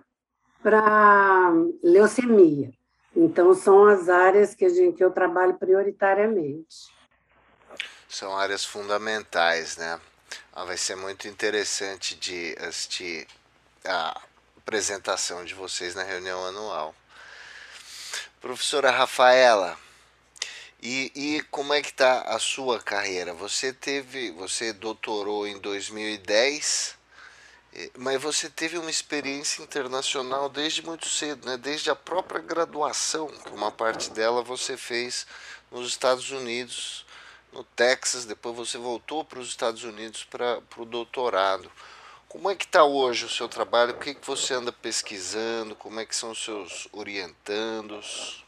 para 0.62 1.52
leucemia. 1.82 2.72
Então, 3.14 3.54
são 3.54 3.86
as 3.86 4.08
áreas 4.08 4.54
que, 4.54 4.64
a 4.64 4.68
gente, 4.68 4.96
que 4.96 5.04
eu 5.04 5.10
trabalho 5.10 5.54
prioritariamente. 5.54 6.94
São 8.08 8.36
áreas 8.36 8.64
fundamentais, 8.64 9.76
né? 9.76 10.00
Ah, 10.52 10.64
vai 10.64 10.76
ser 10.76 10.96
muito 10.96 11.28
interessante 11.28 12.16
de 12.16 12.56
assistir 12.60 13.26
a 13.84 14.20
apresentação 14.58 15.44
de 15.44 15.54
vocês 15.54 15.94
na 15.94 16.02
reunião 16.02 16.44
anual. 16.44 16.94
Professora 18.40 18.90
Rafaela, 18.90 19.78
e, 20.82 21.10
e 21.14 21.42
como 21.50 21.72
é 21.72 21.80
que 21.80 21.90
está 21.90 22.22
a 22.22 22.38
sua 22.38 22.80
carreira? 22.80 23.32
Você 23.32 23.72
teve, 23.72 24.30
você 24.32 24.72
doutorou 24.72 25.46
em 25.46 25.58
2010, 25.58 26.95
mas 27.98 28.22
você 28.22 28.48
teve 28.48 28.78
uma 28.78 28.90
experiência 28.90 29.62
internacional 29.62 30.48
desde 30.48 30.84
muito 30.84 31.06
cedo, 31.08 31.46
né? 31.46 31.56
Desde 31.56 31.90
a 31.90 31.96
própria 31.96 32.40
graduação, 32.40 33.30
uma 33.52 33.70
parte 33.70 34.10
dela 34.10 34.42
você 34.42 34.76
fez 34.76 35.26
nos 35.70 35.88
Estados 35.88 36.30
Unidos, 36.30 37.04
no 37.52 37.64
Texas, 37.64 38.24
depois 38.24 38.56
você 38.56 38.78
voltou 38.78 39.24
para 39.24 39.38
os 39.38 39.48
Estados 39.48 39.84
Unidos 39.84 40.24
para 40.24 40.60
o 40.76 40.84
doutorado. 40.84 41.70
Como 42.28 42.50
é 42.50 42.54
que 42.54 42.64
está 42.64 42.84
hoje 42.84 43.24
o 43.24 43.30
seu 43.30 43.48
trabalho? 43.48 43.92
O 43.92 43.98
que, 43.98 44.14
que 44.14 44.26
você 44.26 44.54
anda 44.54 44.72
pesquisando? 44.72 45.74
Como 45.74 45.98
é 46.00 46.04
que 46.04 46.14
são 46.14 46.32
os 46.32 46.44
seus 46.44 46.88
orientandos? 46.92 48.44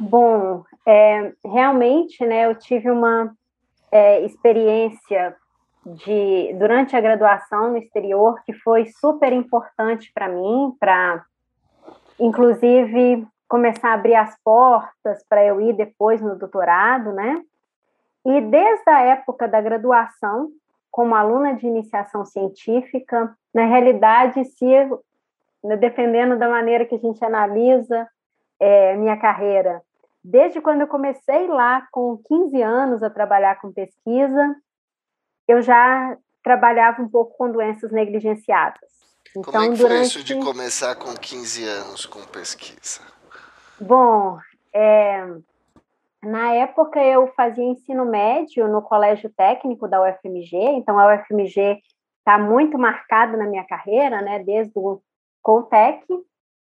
Bom, 0.00 0.64
é, 0.86 1.32
realmente, 1.44 2.24
né, 2.24 2.46
eu 2.46 2.54
tive 2.54 2.90
uma 2.90 3.36
é, 3.90 4.24
experiência 4.24 5.36
de 5.86 6.54
durante 6.58 6.96
a 6.96 7.00
graduação 7.00 7.70
no 7.70 7.78
exterior 7.78 8.42
que 8.44 8.52
foi 8.52 8.86
super 8.86 9.32
importante 9.32 10.10
para 10.12 10.28
mim, 10.28 10.74
para 10.78 11.24
inclusive 12.18 13.26
começar 13.48 13.90
a 13.90 13.94
abrir 13.94 14.14
as 14.14 14.36
portas 14.42 15.24
para 15.28 15.44
eu 15.44 15.60
ir 15.60 15.72
depois 15.72 16.20
no 16.20 16.36
doutorado, 16.36 17.12
né? 17.12 17.42
E 18.26 18.40
desde 18.42 18.90
a 18.90 19.00
época 19.00 19.48
da 19.48 19.60
graduação, 19.60 20.50
como 20.90 21.14
aluna 21.14 21.54
de 21.54 21.66
iniciação 21.66 22.24
científica, 22.26 23.34
na 23.54 23.64
realidade, 23.64 24.44
se 24.44 24.66
né, 25.64 25.76
dependendo 25.76 26.36
da 26.36 26.48
maneira 26.48 26.84
que 26.84 26.94
a 26.94 26.98
gente 26.98 27.24
analisa 27.24 28.06
é, 28.60 28.96
minha 28.96 29.16
carreira, 29.16 29.80
desde 30.22 30.60
quando 30.60 30.82
eu 30.82 30.88
comecei 30.88 31.46
lá 31.46 31.86
com 31.90 32.18
15 32.18 32.60
anos 32.60 33.02
a 33.02 33.10
trabalhar 33.10 33.60
com 33.60 33.72
pesquisa, 33.72 34.54
eu 35.48 35.62
já 35.62 36.16
trabalhava 36.42 37.02
um 37.02 37.08
pouco 37.08 37.36
com 37.36 37.50
doenças 37.50 37.90
negligenciadas. 37.90 38.88
Então, 39.30 39.52
Como 39.52 39.64
é 39.64 39.70
que 39.70 39.76
foi 39.76 39.88
durante... 39.88 40.06
isso 40.06 40.24
de 40.24 40.34
começar 40.36 40.94
com 40.94 41.14
15 41.14 41.64
anos 41.64 42.06
com 42.06 42.20
pesquisa? 42.26 43.00
Bom, 43.80 44.38
é, 44.72 45.26
na 46.22 46.52
época 46.52 47.02
eu 47.02 47.28
fazia 47.36 47.64
ensino 47.64 48.04
médio 48.04 48.68
no 48.68 48.82
colégio 48.82 49.30
técnico 49.30 49.88
da 49.88 50.02
UFMG, 50.02 50.56
então 50.56 50.98
a 50.98 51.14
UFMG 51.14 51.80
está 52.18 52.38
muito 52.38 52.78
marcada 52.78 53.36
na 53.36 53.46
minha 53.46 53.64
carreira, 53.64 54.20
né, 54.20 54.38
desde 54.40 54.72
o 54.76 55.00
Coltec, 55.42 56.04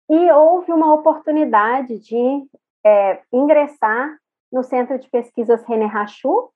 e 0.09 0.30
houve 0.33 0.72
uma 0.72 0.92
oportunidade 0.94 1.98
de 1.98 2.44
é, 2.85 3.20
ingressar 3.33 4.16
no 4.52 4.62
Centro 4.62 4.98
de 4.98 5.09
Pesquisas 5.09 5.64
René 5.64 5.87
Rachou, 5.87 6.52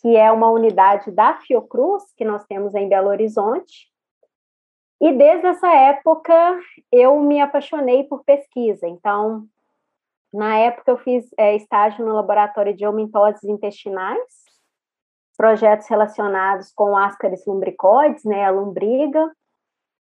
que 0.00 0.16
é 0.16 0.30
uma 0.30 0.50
unidade 0.50 1.10
da 1.10 1.34
Fiocruz, 1.34 2.04
que 2.16 2.24
nós 2.24 2.44
temos 2.46 2.74
em 2.74 2.88
Belo 2.88 3.08
Horizonte, 3.08 3.88
e 5.00 5.12
desde 5.12 5.46
essa 5.46 5.68
época 5.68 6.60
eu 6.90 7.20
me 7.20 7.40
apaixonei 7.40 8.04
por 8.04 8.24
pesquisa. 8.24 8.86
Então, 8.86 9.46
na 10.32 10.56
época, 10.58 10.90
eu 10.90 10.98
fiz 10.98 11.28
é, 11.38 11.54
estágio 11.56 12.04
no 12.04 12.12
laboratório 12.12 12.74
de 12.74 12.84
aumentoses 12.84 13.44
intestinais, 13.44 14.44
projetos 15.36 15.86
relacionados 15.86 16.72
com 16.72 16.96
ascaris 16.96 17.46
lumbricoides, 17.46 18.24
né, 18.24 18.44
a 18.44 18.50
lombriga. 18.50 19.30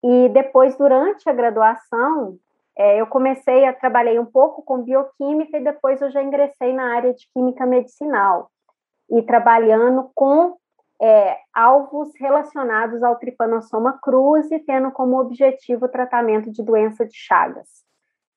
E 0.03 0.31
depois, 0.31 0.77
durante 0.79 1.29
a 1.29 1.33
graduação, 1.33 2.39
é, 2.77 2.99
eu 3.01 3.07
comecei 3.07 3.67
a 3.67 3.73
trabalhar 3.75 4.19
um 4.19 4.25
pouco 4.25 4.63
com 4.63 4.83
bioquímica 4.83 5.59
e 5.59 5.65
depois 5.65 6.01
eu 6.01 6.11
já 6.11 6.23
ingressei 6.23 6.73
na 6.73 6.95
área 6.95 7.13
de 7.13 7.29
química 7.35 7.67
medicinal 7.67 8.51
e 9.11 9.23
trabalhando 9.23 10.11
com 10.15 10.57
é, 11.01 11.39
alvos 11.55 12.11
relacionados 12.19 13.03
ao 13.03 13.17
tripanossoma 13.17 13.99
cruzi, 14.03 14.59
tendo 14.61 14.91
como 14.93 15.19
objetivo 15.19 15.87
o 15.87 15.91
tratamento 15.91 16.51
de 16.51 16.63
doença 16.63 17.07
de 17.07 17.17
Chagas. 17.17 17.69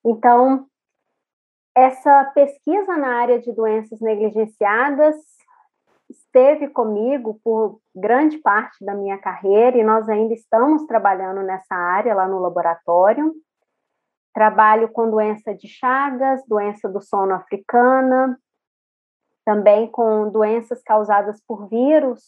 Então, 0.05 0.65
essa 1.75 2.25
pesquisa 2.33 2.95
na 2.97 3.19
área 3.19 3.39
de 3.39 3.51
doenças 3.51 3.99
negligenciadas 3.99 5.15
esteve 6.09 6.67
comigo 6.67 7.39
por 7.43 7.79
grande 7.95 8.37
parte 8.37 8.83
da 8.85 8.93
minha 8.93 9.17
carreira 9.17 9.77
e 9.77 9.83
nós 9.83 10.07
ainda 10.07 10.33
estamos 10.33 10.85
trabalhando 10.85 11.41
nessa 11.41 11.75
área 11.75 12.13
lá 12.13 12.27
no 12.27 12.39
laboratório. 12.39 13.33
Trabalho 14.33 14.89
com 14.89 15.09
doença 15.09 15.53
de 15.53 15.67
Chagas, 15.67 16.43
doença 16.47 16.87
do 16.89 17.01
sono 17.01 17.33
africana, 17.33 18.37
também 19.45 19.87
com 19.87 20.29
doenças 20.29 20.81
causadas 20.83 21.41
por 21.47 21.67
vírus, 21.67 22.21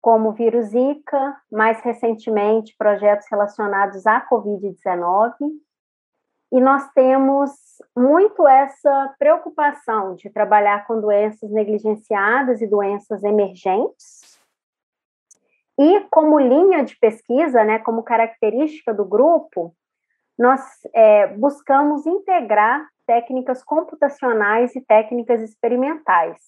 como 0.00 0.30
o 0.30 0.32
vírus 0.32 0.66
Zika, 0.66 1.36
mais 1.50 1.80
recentemente 1.80 2.74
projetos 2.76 3.26
relacionados 3.30 4.06
à 4.06 4.20
Covid-19 4.28 5.32
e 6.54 6.60
nós 6.60 6.88
temos 6.92 7.50
muito 7.96 8.46
essa 8.46 9.12
preocupação 9.18 10.14
de 10.14 10.30
trabalhar 10.30 10.86
com 10.86 11.00
doenças 11.00 11.50
negligenciadas 11.50 12.62
e 12.62 12.66
doenças 12.68 13.24
emergentes. 13.24 14.38
E 15.76 16.00
como 16.12 16.38
linha 16.38 16.84
de 16.84 16.96
pesquisa, 16.96 17.64
né, 17.64 17.80
como 17.80 18.04
característica 18.04 18.94
do 18.94 19.04
grupo, 19.04 19.74
nós 20.38 20.60
é, 20.94 21.28
buscamos 21.28 22.06
integrar 22.06 22.86
técnicas 23.06 23.62
computacionais 23.62 24.74
e 24.74 24.80
técnicas 24.80 25.40
experimentais. 25.40 26.38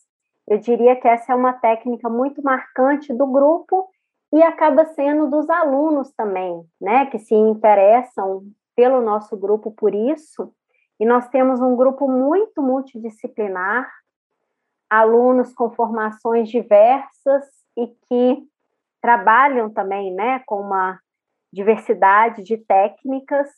Eu 0.49 0.59
diria 0.59 0.97
que 0.97 1.09
essa 1.09 1.33
é 1.33 1.37
uma 1.37 1.53
técnica 1.53 2.09
muito 2.09 2.43
marcante 2.43 3.13
do 3.13 3.27
grupo 3.27 3.89
e 4.33 4.43
acaba 4.43 4.85
sendo 4.87 5.29
dos 5.29 5.49
alunos 5.49 6.13
também, 6.13 6.65
né, 6.81 7.07
que 7.07 7.19
se 7.19 7.35
interessam 7.35 8.45
pelo 8.75 9.01
nosso 9.01 9.37
grupo 9.37 9.71
por 9.71 9.95
isso, 9.95 10.53
e 10.99 11.07
nós 11.07 11.29
temos 11.29 11.61
um 11.61 11.77
grupo 11.77 12.09
muito 12.09 12.63
multidisciplinar, 12.63 13.91
alunos 14.89 15.53
com 15.55 15.71
formações 15.71 16.49
diversas 16.49 17.45
e 17.77 17.87
que 17.87 18.43
trabalham 19.01 19.71
também, 19.71 20.13
né, 20.15 20.43
com 20.47 20.61
uma 20.61 20.99
diversidade 21.53 22.43
de 22.43 22.57
técnicas 22.57 23.49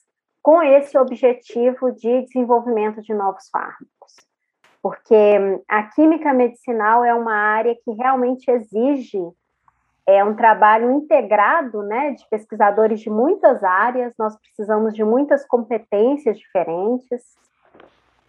com 0.49 0.63
esse 0.63 0.97
objetivo 0.97 1.93
de 1.93 2.23
desenvolvimento 2.23 3.03
de 3.03 3.13
novos 3.13 3.51
fármacos. 3.51 4.17
Porque 4.83 5.61
a 5.69 5.83
química 5.83 6.33
medicinal 6.33 7.05
é 7.05 7.13
uma 7.13 7.35
área 7.35 7.77
que 7.85 7.91
realmente 7.93 8.51
exige 8.51 9.21
é 10.07 10.25
um 10.25 10.35
trabalho 10.35 10.91
integrado, 10.91 11.83
né, 11.83 12.13
de 12.13 12.27
pesquisadores 12.31 13.01
de 13.01 13.11
muitas 13.11 13.63
áreas, 13.63 14.15
nós 14.19 14.39
precisamos 14.41 14.95
de 14.95 15.05
muitas 15.05 15.45
competências 15.45 16.39
diferentes. 16.39 17.23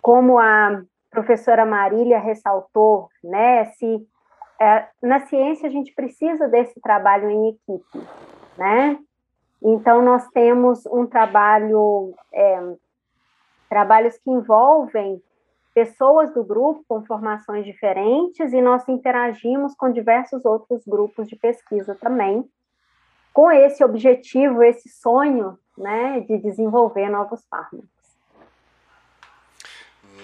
Como 0.02 0.38
a 0.38 0.82
professora 1.10 1.66
Marília 1.66 2.20
ressaltou, 2.20 3.08
né, 3.24 3.64
se 3.76 4.06
é, 4.60 4.90
na 5.02 5.22
ciência 5.22 5.70
a 5.70 5.72
gente 5.72 5.94
precisa 5.94 6.50
desse 6.50 6.82
trabalho 6.82 7.30
em 7.30 7.48
equipe, 7.52 8.08
né? 8.58 9.00
Então 9.62 10.02
nós 10.02 10.28
temos 10.30 10.86
um 10.86 11.06
trabalho, 11.06 12.14
é, 12.34 12.76
trabalhos 13.70 14.18
que 14.18 14.30
envolvem 14.30 15.22
pessoas 15.74 16.34
do 16.34 16.44
grupo 16.44 16.84
com 16.88 17.06
formações 17.06 17.66
diferentes 17.66 18.54
e 18.54 18.62
nós 18.62 18.88
interagimos 18.88 19.76
com 19.76 19.92
diversos 19.92 20.46
outros 20.46 20.84
grupos 20.86 21.28
de 21.28 21.36
pesquisa 21.36 21.96
também, 21.96 22.50
com 23.34 23.52
esse 23.52 23.84
objetivo, 23.84 24.64
esse 24.64 24.90
sonho, 24.90 25.58
né, 25.78 26.20
de 26.22 26.38
desenvolver 26.38 27.10
novos 27.10 27.46
fármacos. 27.46 27.88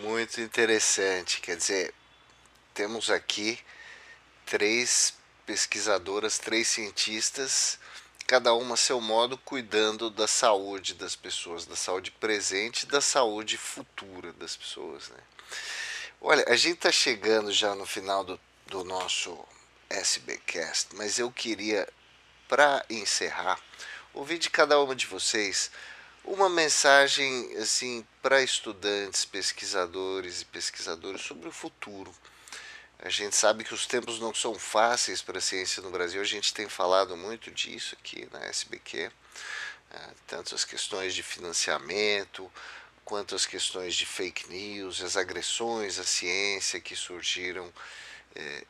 Muito 0.02 0.42
interessante, 0.42 1.40
quer 1.42 1.56
dizer, 1.56 1.94
temos 2.74 3.10
aqui 3.10 3.58
três 4.46 5.18
pesquisadoras, 5.46 6.38
três 6.38 6.68
cientistas 6.68 7.80
cada 8.28 8.54
uma 8.54 8.74
a 8.74 8.78
seu 8.78 9.00
modo, 9.00 9.38
cuidando 9.38 10.10
da 10.10 10.28
saúde 10.28 10.96
das 10.96 11.16
pessoas, 11.16 11.66
da 11.66 11.76
saúde 11.76 12.12
presente 12.12 12.86
da 12.86 13.00
saúde 13.00 13.58
futura 13.58 14.34
das 14.34 14.56
pessoas. 14.56 15.10
Né? 15.10 15.20
Olha, 16.20 16.44
a 16.48 16.56
gente 16.56 16.76
está 16.76 16.92
chegando 16.92 17.52
já 17.52 17.76
no 17.76 17.86
final 17.86 18.24
do, 18.24 18.40
do 18.68 18.84
nosso 18.84 19.38
SBcast, 19.90 20.96
mas 20.96 21.20
eu 21.20 21.32
queria, 21.32 21.88
para 22.48 22.84
encerrar, 22.90 23.60
ouvir 24.14 24.40
de 24.40 24.50
cada 24.50 24.80
uma 24.80 24.96
de 24.96 25.06
vocês 25.06 25.72
uma 26.24 26.50
mensagem 26.50 27.56
assim 27.58 28.06
para 28.22 28.42
estudantes, 28.42 29.24
pesquisadores 29.26 30.42
e 30.42 30.46
pesquisadoras 30.46 31.22
sobre 31.22 31.48
o 31.48 31.52
futuro 31.52 32.12
a 33.00 33.10
gente 33.10 33.36
sabe 33.36 33.64
que 33.64 33.74
os 33.74 33.86
tempos 33.86 34.20
não 34.20 34.34
são 34.34 34.56
fáceis 34.56 35.22
para 35.22 35.38
a 35.38 35.42
ciência 35.42 35.82
no 35.82 35.92
Brasil, 35.92 36.22
a 36.22 36.26
gente 36.26 36.54
tem 36.54 36.70
falado 36.70 37.16
muito 37.18 37.52
disso 37.52 37.96
aqui 38.00 38.28
na 38.32 38.40
SBQ, 38.46 39.12
é, 39.92 40.00
tanto 40.26 40.56
as 40.56 40.64
questões 40.64 41.14
de 41.14 41.22
financiamento, 41.22 42.52
quanto 43.04 43.36
as 43.36 43.46
questões 43.46 43.96
de 43.96 44.06
fake 44.06 44.50
news, 44.50 45.02
as 45.02 45.18
agressões 45.18 46.00
à 46.00 46.04
ciência 46.04 46.80
que 46.80 46.96
surgiram, 46.96 47.72
é, 48.36 48.64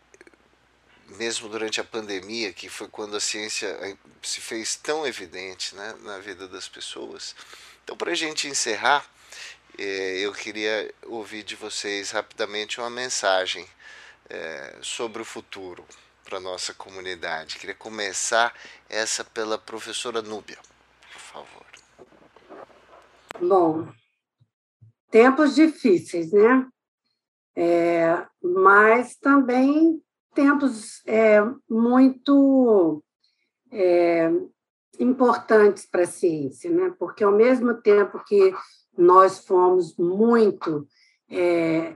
mesmo 1.09 1.47
durante 1.47 1.79
a 1.79 1.83
pandemia, 1.83 2.51
que 2.51 2.67
foi 2.67 2.87
quando 2.87 3.15
a 3.15 3.21
ciência 3.21 3.67
é, 3.67 3.95
se 4.23 4.41
fez 4.41 4.75
tão 4.75 5.05
evidente 5.05 5.75
né, 5.75 5.95
na 6.01 6.17
vida 6.17 6.47
das 6.47 6.67
pessoas. 6.67 7.35
Então, 7.83 7.95
para 7.95 8.11
a 8.11 8.15
gente 8.15 8.47
encerrar, 8.47 9.07
eu 9.77 10.33
queria 10.33 10.93
ouvir 11.03 11.43
de 11.43 11.55
vocês 11.55 12.11
rapidamente 12.11 12.79
uma 12.79 12.89
mensagem 12.89 13.67
é, 14.29 14.77
sobre 14.81 15.21
o 15.21 15.25
futuro 15.25 15.85
para 16.23 16.39
nossa 16.39 16.73
comunidade. 16.73 17.57
Queria 17.57 17.75
começar 17.75 18.53
essa 18.89 19.23
pela 19.23 19.57
professora 19.57 20.21
Núbia, 20.21 20.57
por 21.13 21.21
favor. 21.21 21.65
Bom, 23.39 23.87
tempos 25.11 25.55
difíceis, 25.55 26.31
né? 26.31 26.67
É, 27.55 28.25
mas 28.41 29.15
também 29.15 30.01
tempos 30.33 31.01
é, 31.05 31.41
muito 31.69 33.03
é, 33.71 34.29
importantes 34.99 35.85
para 35.85 36.03
a 36.03 36.07
ciência, 36.07 36.69
né? 36.69 36.93
Porque 36.97 37.23
ao 37.23 37.31
mesmo 37.31 37.73
tempo 37.81 38.23
que 38.25 38.53
nós 38.97 39.45
fomos 39.45 39.95
muito 39.97 40.87
é, 41.29 41.95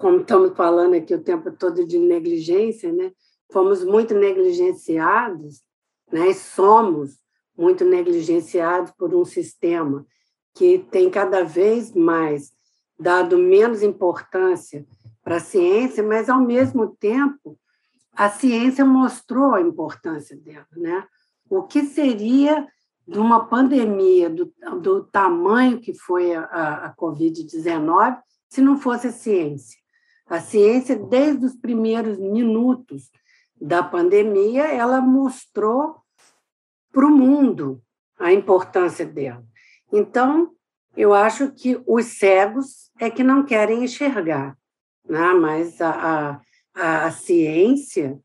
como 0.00 0.22
estamos 0.22 0.56
falando 0.56 0.94
aqui 0.94 1.14
o 1.14 1.22
tempo 1.22 1.52
todo 1.52 1.86
de 1.86 1.98
negligência, 1.98 2.90
né? 2.90 3.12
Fomos 3.52 3.84
muito 3.84 4.14
negligenciados, 4.14 5.62
né? 6.10 6.32
Somos 6.32 7.18
muito 7.56 7.84
negligenciados 7.84 8.90
por 8.92 9.14
um 9.14 9.26
sistema 9.26 10.06
que 10.54 10.78
tem 10.90 11.10
cada 11.10 11.44
vez 11.44 11.94
mais 11.94 12.50
dado 12.98 13.36
menos 13.36 13.82
importância 13.82 14.86
para 15.22 15.36
a 15.36 15.40
ciência, 15.40 16.02
mas 16.02 16.30
ao 16.30 16.40
mesmo 16.40 16.96
tempo 16.96 17.58
a 18.14 18.30
ciência 18.30 18.84
mostrou 18.86 19.54
a 19.54 19.60
importância 19.60 20.34
dela, 20.34 20.66
né? 20.74 21.06
O 21.48 21.64
que 21.64 21.84
seria 21.84 22.66
de 23.06 23.18
uma 23.18 23.44
pandemia 23.46 24.30
do, 24.30 24.50
do 24.80 25.04
tamanho 25.04 25.78
que 25.78 25.92
foi 25.92 26.34
a, 26.34 26.86
a 26.86 26.96
Covid-19 26.96 28.18
se 28.48 28.62
não 28.62 28.78
fosse 28.78 29.08
a 29.08 29.12
ciência? 29.12 29.79
A 30.30 30.38
ciência, 30.38 30.94
desde 30.94 31.44
os 31.44 31.56
primeiros 31.56 32.16
minutos 32.16 33.10
da 33.60 33.82
pandemia, 33.82 34.62
ela 34.62 35.00
mostrou 35.00 35.96
para 36.92 37.04
o 37.04 37.10
mundo 37.10 37.82
a 38.16 38.32
importância 38.32 39.04
dela. 39.04 39.44
Então, 39.92 40.52
eu 40.96 41.12
acho 41.12 41.50
que 41.50 41.82
os 41.84 42.18
cegos 42.18 42.92
é 43.00 43.10
que 43.10 43.24
não 43.24 43.44
querem 43.44 43.82
enxergar, 43.82 44.56
né? 45.04 45.32
mas 45.32 45.80
a, 45.80 46.40
a, 46.76 47.06
a 47.06 47.10
ciência 47.10 48.20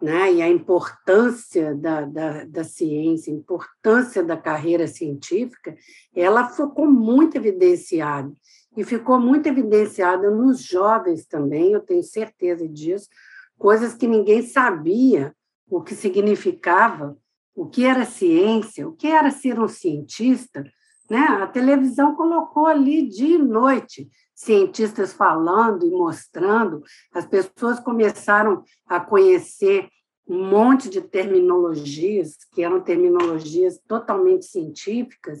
né? 0.00 0.32
e 0.32 0.40
a 0.40 0.48
importância 0.48 1.74
da, 1.74 2.06
da, 2.06 2.44
da 2.44 2.64
ciência, 2.64 3.30
a 3.30 3.36
importância 3.36 4.24
da 4.24 4.36
carreira 4.38 4.86
científica, 4.86 5.76
ela 6.16 6.48
ficou 6.48 6.90
muito 6.90 7.36
evidenciada 7.36 8.32
e 8.76 8.84
ficou 8.84 9.20
muito 9.20 9.46
evidenciada 9.46 10.30
nos 10.30 10.62
jovens 10.62 11.26
também, 11.26 11.72
eu 11.72 11.80
tenho 11.80 12.02
certeza 12.02 12.68
disso, 12.68 13.08
coisas 13.56 13.94
que 13.94 14.06
ninguém 14.06 14.42
sabia 14.42 15.34
o 15.68 15.82
que 15.82 15.94
significava, 15.94 17.16
o 17.54 17.66
que 17.66 17.84
era 17.84 18.04
ciência, 18.04 18.86
o 18.88 18.92
que 18.92 19.06
era 19.06 19.30
ser 19.30 19.60
um 19.60 19.68
cientista. 19.68 20.64
Né? 21.08 21.18
A 21.18 21.46
televisão 21.46 22.14
colocou 22.16 22.66
ali 22.66 23.08
dia 23.08 23.36
e 23.36 23.38
noite 23.38 24.08
cientistas 24.34 25.12
falando 25.12 25.86
e 25.86 25.90
mostrando, 25.90 26.82
as 27.12 27.24
pessoas 27.24 27.78
começaram 27.78 28.64
a 28.86 28.98
conhecer 28.98 29.88
um 30.26 30.48
monte 30.48 30.88
de 30.88 31.00
terminologias, 31.00 32.36
que 32.52 32.62
eram 32.62 32.80
terminologias 32.80 33.78
totalmente 33.86 34.46
científicas, 34.46 35.40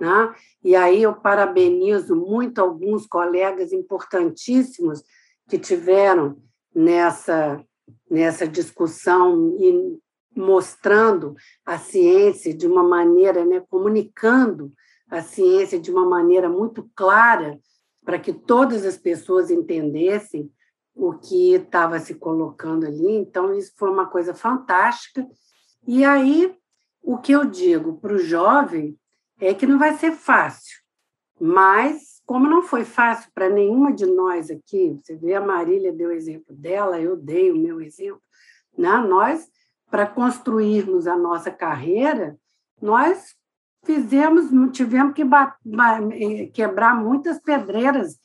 né? 0.00 0.34
E 0.62 0.76
aí 0.76 1.02
eu 1.02 1.14
parabenizo 1.14 2.14
muito 2.14 2.60
alguns 2.60 3.06
colegas 3.06 3.72
importantíssimos 3.72 5.02
que 5.48 5.58
tiveram 5.58 6.36
nessa, 6.74 7.62
nessa 8.10 8.46
discussão 8.46 9.56
e 9.58 9.98
mostrando 10.36 11.34
a 11.64 11.78
ciência 11.78 12.52
de 12.52 12.66
uma 12.66 12.82
maneira, 12.82 13.44
né, 13.44 13.62
comunicando 13.70 14.72
a 15.10 15.22
ciência 15.22 15.80
de 15.80 15.90
uma 15.90 16.04
maneira 16.04 16.48
muito 16.48 16.90
clara 16.94 17.58
para 18.04 18.18
que 18.18 18.32
todas 18.32 18.84
as 18.84 18.96
pessoas 18.96 19.50
entendessem 19.50 20.50
o 20.94 21.14
que 21.14 21.54
estava 21.54 21.98
se 21.98 22.14
colocando 22.14 22.86
ali. 22.86 23.16
Então, 23.16 23.52
isso 23.54 23.72
foi 23.76 23.90
uma 23.90 24.06
coisa 24.06 24.34
fantástica. 24.34 25.26
E 25.86 26.04
aí, 26.04 26.54
o 27.02 27.18
que 27.18 27.32
eu 27.32 27.44
digo 27.44 27.98
para 27.98 28.14
o 28.14 28.18
jovem 28.18 28.98
é 29.40 29.54
que 29.54 29.66
não 29.66 29.78
vai 29.78 29.96
ser 29.96 30.12
fácil, 30.12 30.80
mas 31.40 32.16
como 32.24 32.48
não 32.48 32.62
foi 32.62 32.84
fácil 32.84 33.30
para 33.34 33.48
nenhuma 33.48 33.92
de 33.92 34.06
nós 34.06 34.50
aqui, 34.50 34.98
você 35.00 35.14
vê 35.14 35.34
a 35.34 35.40
Marília 35.40 35.92
deu 35.92 36.08
o 36.08 36.12
exemplo 36.12 36.54
dela, 36.54 37.00
eu 37.00 37.16
dei 37.16 37.52
o 37.52 37.56
meu 37.56 37.80
exemplo, 37.80 38.20
né? 38.76 38.96
nós, 38.98 39.48
para 39.90 40.06
construirmos 40.06 41.06
a 41.06 41.16
nossa 41.16 41.50
carreira, 41.50 42.36
nós 42.82 43.34
fizemos, 43.84 44.46
tivemos 44.72 45.14
que 45.14 45.22
eh, 45.22 46.46
quebrar 46.52 47.00
muitas 47.00 47.38
pedreiras 47.38 48.18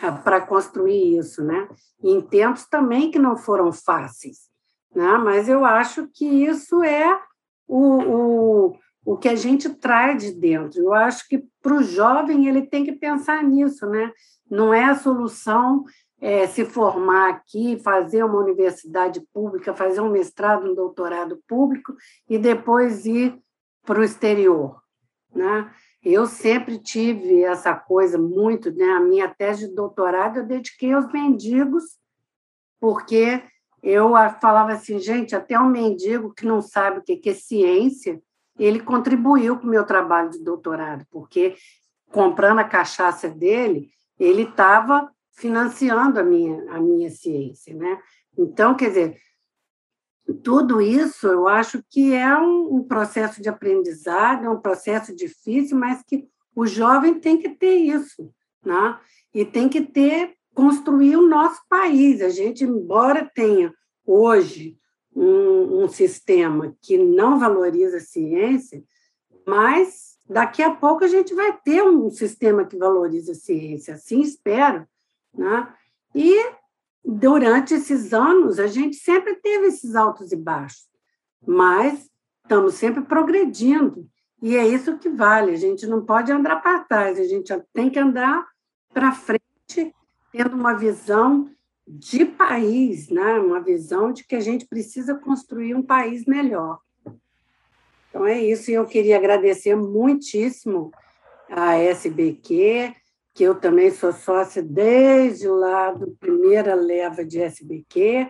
ah, 0.00 0.12
para 0.12 0.40
construir 0.40 1.18
isso, 1.18 1.42
né? 1.42 1.68
em 2.02 2.20
tempos 2.20 2.64
também 2.66 3.10
que 3.10 3.18
não 3.18 3.36
foram 3.36 3.72
fáceis, 3.72 4.48
né? 4.94 5.18
Mas 5.18 5.48
eu 5.48 5.64
acho 5.64 6.08
que 6.08 6.24
isso 6.24 6.82
é 6.82 7.20
o, 7.66 8.68
o, 8.68 8.78
o 9.04 9.16
que 9.16 9.28
a 9.28 9.34
gente 9.34 9.68
traz 9.68 10.22
de 10.22 10.32
dentro. 10.32 10.80
Eu 10.80 10.92
acho 10.92 11.26
que 11.28 11.44
para 11.62 11.74
o 11.74 11.82
jovem 11.82 12.46
ele 12.48 12.62
tem 12.62 12.84
que 12.84 12.92
pensar 12.92 13.42
nisso, 13.42 13.86
né? 13.86 14.12
Não 14.50 14.74
é 14.74 14.84
a 14.84 14.96
solução 14.96 15.84
é, 16.20 16.46
se 16.46 16.64
formar 16.64 17.30
aqui, 17.30 17.80
fazer 17.82 18.22
uma 18.24 18.38
universidade 18.38 19.20
pública, 19.32 19.74
fazer 19.74 20.00
um 20.00 20.10
mestrado, 20.10 20.70
um 20.70 20.74
doutorado 20.74 21.40
público 21.48 21.94
e 22.28 22.38
depois 22.38 23.06
ir 23.06 23.38
para 23.84 24.00
o 24.00 24.04
exterior, 24.04 24.82
né? 25.34 25.72
Eu 26.02 26.26
sempre 26.26 26.78
tive 26.78 27.42
essa 27.42 27.74
coisa 27.74 28.18
muito, 28.18 28.70
né? 28.72 28.84
A 28.92 29.00
minha 29.00 29.28
tese 29.28 29.68
de 29.68 29.74
doutorado 29.74 30.38
eu 30.38 30.46
dediquei 30.46 30.92
aos 30.92 31.10
mendigos, 31.12 31.98
porque 32.78 33.42
eu 33.82 34.12
falava 34.40 34.72
assim, 34.72 34.98
gente, 34.98 35.34
até 35.34 35.58
um 35.58 35.68
mendigo 35.68 36.34
que 36.34 36.46
não 36.46 36.60
sabe 36.60 36.98
o 36.98 37.02
que 37.02 37.28
é 37.28 37.34
ciência, 37.34 38.20
ele 38.64 38.80
contribuiu 38.80 39.58
com 39.58 39.66
o 39.66 39.70
meu 39.70 39.84
trabalho 39.84 40.30
de 40.30 40.42
doutorado, 40.42 41.06
porque 41.10 41.56
comprando 42.10 42.58
a 42.58 42.64
cachaça 42.64 43.28
dele, 43.28 43.88
ele 44.18 44.42
estava 44.42 45.10
financiando 45.32 46.20
a 46.20 46.22
minha, 46.22 46.70
a 46.70 46.80
minha 46.80 47.08
ciência. 47.08 47.74
Né? 47.74 47.98
Então, 48.36 48.74
quer 48.74 48.88
dizer, 48.88 49.16
tudo 50.44 50.80
isso 50.80 51.26
eu 51.26 51.48
acho 51.48 51.82
que 51.88 52.12
é 52.12 52.36
um, 52.36 52.76
um 52.76 52.82
processo 52.82 53.40
de 53.40 53.48
aprendizado, 53.48 54.44
é 54.44 54.50
um 54.50 54.60
processo 54.60 55.14
difícil, 55.14 55.78
mas 55.78 56.02
que 56.02 56.28
o 56.54 56.66
jovem 56.66 57.18
tem 57.18 57.38
que 57.38 57.48
ter 57.48 57.76
isso, 57.76 58.30
né? 58.64 58.98
e 59.32 59.44
tem 59.44 59.68
que 59.68 59.80
ter, 59.80 60.34
construir 60.52 61.16
o 61.16 61.28
nosso 61.28 61.62
país. 61.68 62.20
A 62.20 62.28
gente, 62.28 62.64
embora 62.64 63.30
tenha 63.34 63.72
hoje 64.04 64.76
um, 65.14 65.84
um 65.84 65.88
sistema 65.88 66.76
que 66.80 66.96
não 66.96 67.38
valoriza 67.38 67.98
a 67.98 68.00
ciência, 68.00 68.82
mas 69.46 70.18
daqui 70.28 70.62
a 70.62 70.74
pouco 70.74 71.04
a 71.04 71.08
gente 71.08 71.34
vai 71.34 71.56
ter 71.58 71.82
um 71.82 72.10
sistema 72.10 72.64
que 72.64 72.76
valoriza 72.76 73.32
a 73.32 73.34
ciência, 73.34 73.94
assim 73.94 74.20
espero. 74.20 74.86
Né? 75.34 75.74
E 76.14 76.52
durante 77.04 77.74
esses 77.74 78.12
anos, 78.12 78.58
a 78.58 78.66
gente 78.66 78.96
sempre 78.96 79.36
teve 79.36 79.66
esses 79.66 79.94
altos 79.94 80.32
e 80.32 80.36
baixos, 80.36 80.88
mas 81.46 82.08
estamos 82.42 82.74
sempre 82.74 83.02
progredindo. 83.02 84.08
E 84.42 84.56
é 84.56 84.66
isso 84.66 84.96
que 84.98 85.08
vale. 85.08 85.52
A 85.52 85.56
gente 85.56 85.86
não 85.86 86.04
pode 86.04 86.32
andar 86.32 86.62
para 86.62 86.84
trás, 86.84 87.18
a 87.18 87.24
gente 87.24 87.52
tem 87.72 87.90
que 87.90 87.98
andar 87.98 88.46
para 88.92 89.12
frente, 89.12 89.94
tendo 90.32 90.54
uma 90.54 90.74
visão 90.74 91.50
de 91.98 92.24
país, 92.24 93.08
né? 93.08 93.38
uma 93.40 93.60
visão 93.60 94.12
de 94.12 94.24
que 94.24 94.36
a 94.36 94.40
gente 94.40 94.66
precisa 94.66 95.14
construir 95.14 95.74
um 95.74 95.82
país 95.82 96.24
melhor. 96.24 96.78
Então 98.08 98.26
é 98.26 98.40
isso, 98.40 98.70
e 98.70 98.74
eu 98.74 98.86
queria 98.86 99.16
agradecer 99.16 99.74
muitíssimo 99.74 100.90
a 101.48 101.76
SBQ, 101.76 102.94
que 103.34 103.44
eu 103.44 103.54
também 103.54 103.90
sou 103.90 104.12
sócia 104.12 104.62
desde 104.62 105.48
lá 105.48 105.92
do 105.92 106.10
primeira 106.16 106.74
leva 106.74 107.24
de 107.24 107.40
SBQ, 107.40 108.28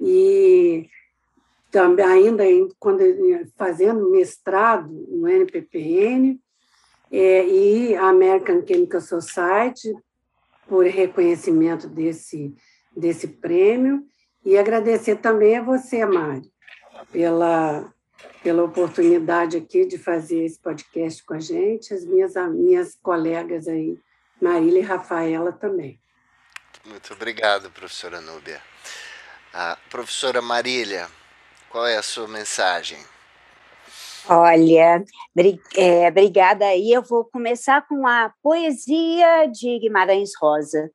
e 0.00 0.88
também 1.70 2.04
ainda 2.04 2.44
quando 2.78 3.02
fazendo 3.56 4.10
mestrado 4.10 4.92
no 5.08 5.28
NPPN, 5.28 6.38
é, 7.10 7.46
e 7.46 7.94
a 7.94 8.08
American 8.08 8.66
Chemical 8.66 9.00
Society, 9.00 9.94
por 10.72 10.86
reconhecimento 10.86 11.86
desse, 11.86 12.56
desse 12.96 13.28
prêmio, 13.28 14.06
e 14.42 14.56
agradecer 14.56 15.16
também 15.16 15.58
a 15.58 15.62
você, 15.62 16.02
Mari, 16.06 16.50
pela, 17.12 17.92
pela 18.42 18.64
oportunidade 18.64 19.58
aqui 19.58 19.84
de 19.84 19.98
fazer 19.98 20.42
esse 20.46 20.58
podcast 20.58 21.22
com 21.26 21.34
a 21.34 21.40
gente, 21.40 21.92
as 21.92 22.06
minhas, 22.06 22.32
minhas 22.54 22.94
colegas 23.02 23.68
aí, 23.68 23.98
Marília 24.40 24.78
e 24.78 24.82
Rafaela 24.82 25.52
também. 25.52 26.00
Muito 26.86 27.12
obrigado, 27.12 27.70
professora 27.70 28.22
Núbia. 28.22 28.62
A 29.52 29.76
professora 29.90 30.40
Marília, 30.40 31.06
qual 31.68 31.86
é 31.86 31.98
a 31.98 32.02
sua 32.02 32.26
mensagem? 32.26 32.98
Olha, 34.28 35.04
é, 35.76 36.08
obrigada 36.08 36.64
aí. 36.66 36.92
Eu 36.92 37.02
vou 37.02 37.24
começar 37.24 37.86
com 37.88 38.06
a 38.06 38.32
poesia 38.42 39.46
de 39.46 39.78
Guimarães 39.80 40.30
Rosa. 40.40 40.90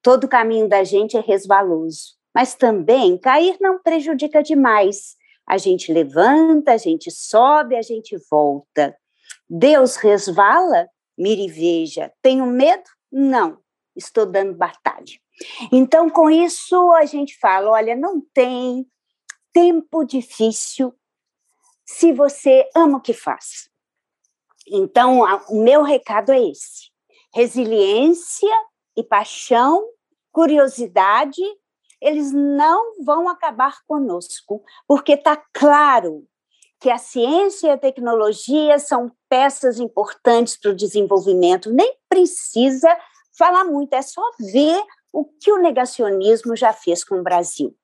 Todo 0.00 0.28
caminho 0.28 0.68
da 0.68 0.82
gente 0.82 1.16
é 1.16 1.20
resvaloso, 1.20 2.16
mas 2.34 2.54
também 2.54 3.18
cair 3.18 3.56
não 3.60 3.78
prejudica 3.80 4.42
demais. 4.42 5.16
A 5.46 5.58
gente 5.58 5.92
levanta, 5.92 6.72
a 6.72 6.76
gente 6.76 7.10
sobe, 7.10 7.76
a 7.76 7.82
gente 7.82 8.16
volta. 8.30 8.96
Deus 9.48 9.96
resvala? 9.96 10.88
Mire 11.16 11.44
e 11.44 11.50
veja. 11.50 12.10
Tenho 12.22 12.46
medo? 12.46 12.88
Não. 13.12 13.58
Estou 13.94 14.24
dando 14.24 14.54
batalha. 14.54 15.20
Então, 15.70 16.08
com 16.08 16.30
isso, 16.30 16.90
a 16.92 17.04
gente 17.04 17.38
fala: 17.38 17.70
olha, 17.72 17.94
não 17.94 18.22
tem 18.32 18.86
tempo 19.52 20.04
difícil 20.04 20.94
se 21.92 22.12
você 22.12 22.68
ama 22.74 22.98
o 22.98 23.00
que 23.00 23.12
faz. 23.12 23.68
Então, 24.66 25.20
o 25.48 25.62
meu 25.62 25.82
recado 25.82 26.32
é 26.32 26.40
esse: 26.40 26.90
resiliência 27.34 28.52
e 28.96 29.02
paixão, 29.02 29.86
curiosidade, 30.30 31.42
eles 32.00 32.32
não 32.32 33.04
vão 33.04 33.28
acabar 33.28 33.78
conosco, 33.86 34.62
porque 34.86 35.12
está 35.12 35.36
claro 35.52 36.26
que 36.80 36.90
a 36.90 36.98
ciência 36.98 37.68
e 37.68 37.70
a 37.70 37.78
tecnologia 37.78 38.78
são 38.78 39.12
peças 39.28 39.78
importantes 39.78 40.56
para 40.56 40.72
o 40.72 40.76
desenvolvimento. 40.76 41.70
Nem 41.70 41.96
precisa 42.08 42.88
falar 43.38 43.64
muito, 43.64 43.92
é 43.92 44.02
só 44.02 44.22
ver 44.40 44.82
o 45.12 45.24
que 45.24 45.52
o 45.52 45.58
negacionismo 45.58 46.56
já 46.56 46.72
fez 46.72 47.04
com 47.04 47.20
o 47.20 47.22
Brasil. 47.22 47.76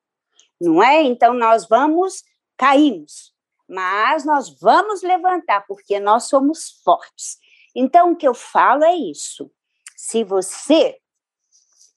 Não 0.61 0.83
é? 0.83 1.03
Então, 1.03 1.33
nós 1.33 1.69
vamos, 1.69 2.25
caímos, 2.57 3.33
mas 3.69 4.25
nós 4.25 4.59
vamos 4.59 5.03
levantar, 5.03 5.67
porque 5.67 6.01
nós 6.01 6.25
somos 6.25 6.81
fortes. 6.83 7.39
Então, 7.75 8.13
o 8.13 8.17
que 8.17 8.27
eu 8.27 8.35
falo 8.35 8.85
é 8.85 8.95
isso. 8.95 9.51
Se 9.97 10.25
você 10.25 10.97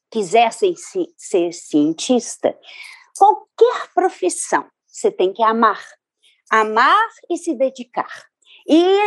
quiser 0.10 0.52
ser, 0.52 0.76
ser 1.16 1.54
cientista, 1.54 2.58
qualquer 3.18 3.94
profissão, 3.94 4.70
você 4.86 5.10
tem 5.10 5.32
que 5.32 5.42
amar. 5.42 5.82
Amar 6.50 7.08
e 7.30 7.38
se 7.38 7.56
dedicar. 7.56 8.28
E 8.68 9.00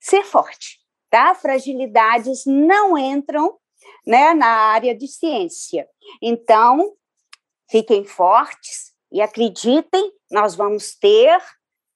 ser 0.00 0.24
forte, 0.24 0.78
tá? 1.10 1.34
Fragilidades 1.34 2.44
não 2.46 2.96
entram 2.96 3.58
né, 4.06 4.32
na 4.34 4.46
área 4.46 4.96
de 4.96 5.08
ciência. 5.08 5.88
Então, 6.20 6.94
fiquem 7.68 8.04
fortes 8.04 8.92
e 9.10 9.20
acreditem, 9.20 10.12
nós 10.30 10.54
vamos 10.54 10.94
ter 10.94 11.42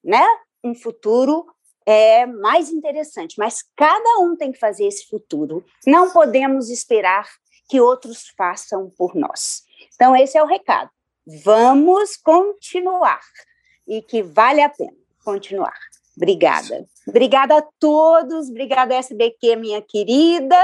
né, 0.07 0.25
um 0.63 0.75
futuro 0.75 1.45
é, 1.85 2.25
mais 2.25 2.71
interessante. 2.71 3.35
Mas 3.39 3.63
cada 3.77 4.21
um 4.21 4.37
tem 4.37 4.53
que 4.53 4.59
fazer 4.59 4.87
esse 4.87 5.07
futuro. 5.07 5.65
Não 5.87 6.11
podemos 6.11 6.71
esperar 6.71 7.29
que 7.69 7.81
outros 7.81 8.29
façam 8.37 8.89
por 8.97 9.15
nós. 9.15 9.65
Então, 9.95 10.15
esse 10.15 10.39
é 10.39 10.43
o 10.43 10.47
recado. 10.47 10.91
Vamos 11.45 12.17
continuar 12.17 13.21
e 13.87 14.01
que 14.01 14.23
vale 14.23 14.63
a 14.63 14.69
pena 14.69 14.97
continuar. 15.25 15.77
Obrigada. 16.17 16.87
Obrigada 17.07 17.59
a 17.59 17.63
todos, 17.79 18.49
obrigada 18.49 18.95
SBQ, 18.95 19.57
minha 19.57 19.83
querida, 19.83 20.57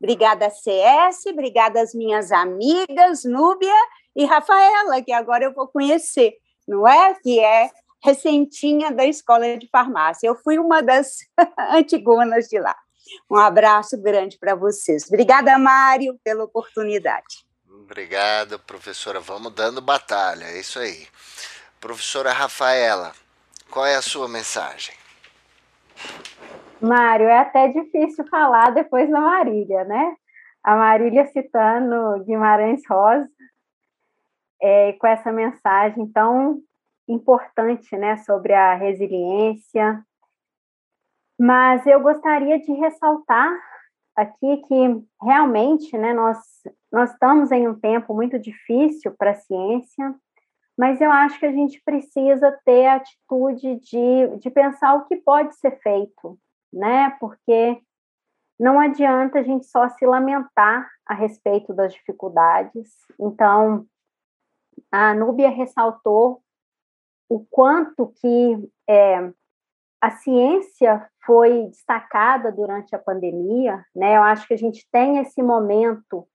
obrigada 0.00 0.50
CS, 0.50 1.26
obrigada 1.26 1.80
às 1.80 1.94
minhas 1.94 2.30
amigas, 2.30 3.24
Núbia 3.24 3.74
e 4.14 4.24
Rafaela, 4.24 5.00
que 5.02 5.12
agora 5.12 5.44
eu 5.44 5.54
vou 5.54 5.66
conhecer, 5.68 6.34
não 6.68 6.86
é? 6.86 7.14
Que 7.14 7.40
é 7.40 7.70
recentinha 8.02 8.90
da 8.90 9.04
escola 9.04 9.56
de 9.56 9.68
farmácia. 9.68 10.26
Eu 10.26 10.34
fui 10.34 10.58
uma 10.58 10.82
das 10.82 11.18
antigonas 11.70 12.48
de 12.48 12.58
lá. 12.58 12.76
Um 13.30 13.36
abraço 13.36 14.00
grande 14.00 14.38
para 14.38 14.54
vocês. 14.54 15.06
Obrigada, 15.06 15.56
Mário, 15.58 16.18
pela 16.24 16.44
oportunidade. 16.44 17.44
Obrigado, 17.68 18.58
professora. 18.58 19.20
Vamos 19.20 19.52
dando 19.54 19.80
batalha, 19.80 20.44
é 20.44 20.58
isso 20.58 20.78
aí. 20.78 21.06
Professora 21.80 22.32
Rafaela, 22.32 23.12
qual 23.70 23.86
é 23.86 23.96
a 23.96 24.02
sua 24.02 24.28
mensagem? 24.28 24.94
Mário, 26.80 27.26
é 27.26 27.38
até 27.38 27.68
difícil 27.68 28.26
falar 28.28 28.70
depois 28.70 29.10
da 29.10 29.20
Marília, 29.20 29.84
né? 29.84 30.16
A 30.64 30.76
Marília 30.76 31.26
citando 31.26 32.24
Guimarães 32.24 32.82
Rosa, 32.88 33.28
é, 34.60 34.92
com 34.94 35.06
essa 35.06 35.32
mensagem 35.32 36.06
tão 36.12 36.60
importante 37.08 37.96
né, 37.96 38.16
sobre 38.18 38.52
a 38.52 38.74
resiliência. 38.74 40.04
Mas 41.38 41.86
eu 41.86 42.00
gostaria 42.00 42.58
de 42.60 42.72
ressaltar 42.72 43.52
aqui 44.14 44.58
que 44.68 45.04
realmente 45.22 45.96
né, 45.96 46.12
nós, 46.12 46.38
nós 46.90 47.10
estamos 47.10 47.50
em 47.50 47.66
um 47.66 47.78
tempo 47.78 48.14
muito 48.14 48.38
difícil 48.38 49.14
para 49.16 49.30
a 49.30 49.34
ciência, 49.34 50.14
mas 50.76 51.00
eu 51.00 51.10
acho 51.10 51.38
que 51.38 51.46
a 51.46 51.52
gente 51.52 51.80
precisa 51.84 52.58
ter 52.64 52.86
a 52.86 52.96
atitude 52.96 53.76
de, 53.80 54.38
de 54.38 54.50
pensar 54.50 54.94
o 54.94 55.04
que 55.04 55.16
pode 55.16 55.54
ser 55.56 55.78
feito, 55.80 56.38
né? 56.72 57.10
Porque 57.20 57.80
não 58.58 58.80
adianta 58.80 59.38
a 59.38 59.42
gente 59.42 59.66
só 59.66 59.88
se 59.88 60.06
lamentar 60.06 60.88
a 61.06 61.14
respeito 61.14 61.74
das 61.74 61.92
dificuldades. 61.92 62.88
Então, 63.20 63.86
a 64.90 65.14
Núbia 65.14 65.50
ressaltou 65.50 66.41
o 67.32 67.46
quanto 67.50 68.08
que 68.20 68.70
é, 68.86 69.32
a 69.98 70.10
ciência 70.10 71.08
foi 71.24 71.68
destacada 71.68 72.52
durante 72.52 72.94
a 72.94 72.98
pandemia, 72.98 73.82
né? 73.96 74.18
Eu 74.18 74.22
acho 74.22 74.46
que 74.46 74.52
a 74.52 74.58
gente 74.58 74.86
tem 74.92 75.16
esse 75.16 75.42
momento 75.42 76.28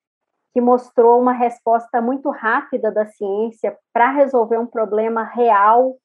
que 0.52 0.60
mostrou 0.60 1.22
uma 1.22 1.34
resposta 1.34 2.02
muito 2.02 2.32
rápida 2.32 2.92
da 2.92 3.06
ciência 3.06 3.78
para 3.94 4.10
resolver 4.10 4.58
um 4.58 4.66
problema 4.66 5.24
real 5.24 6.00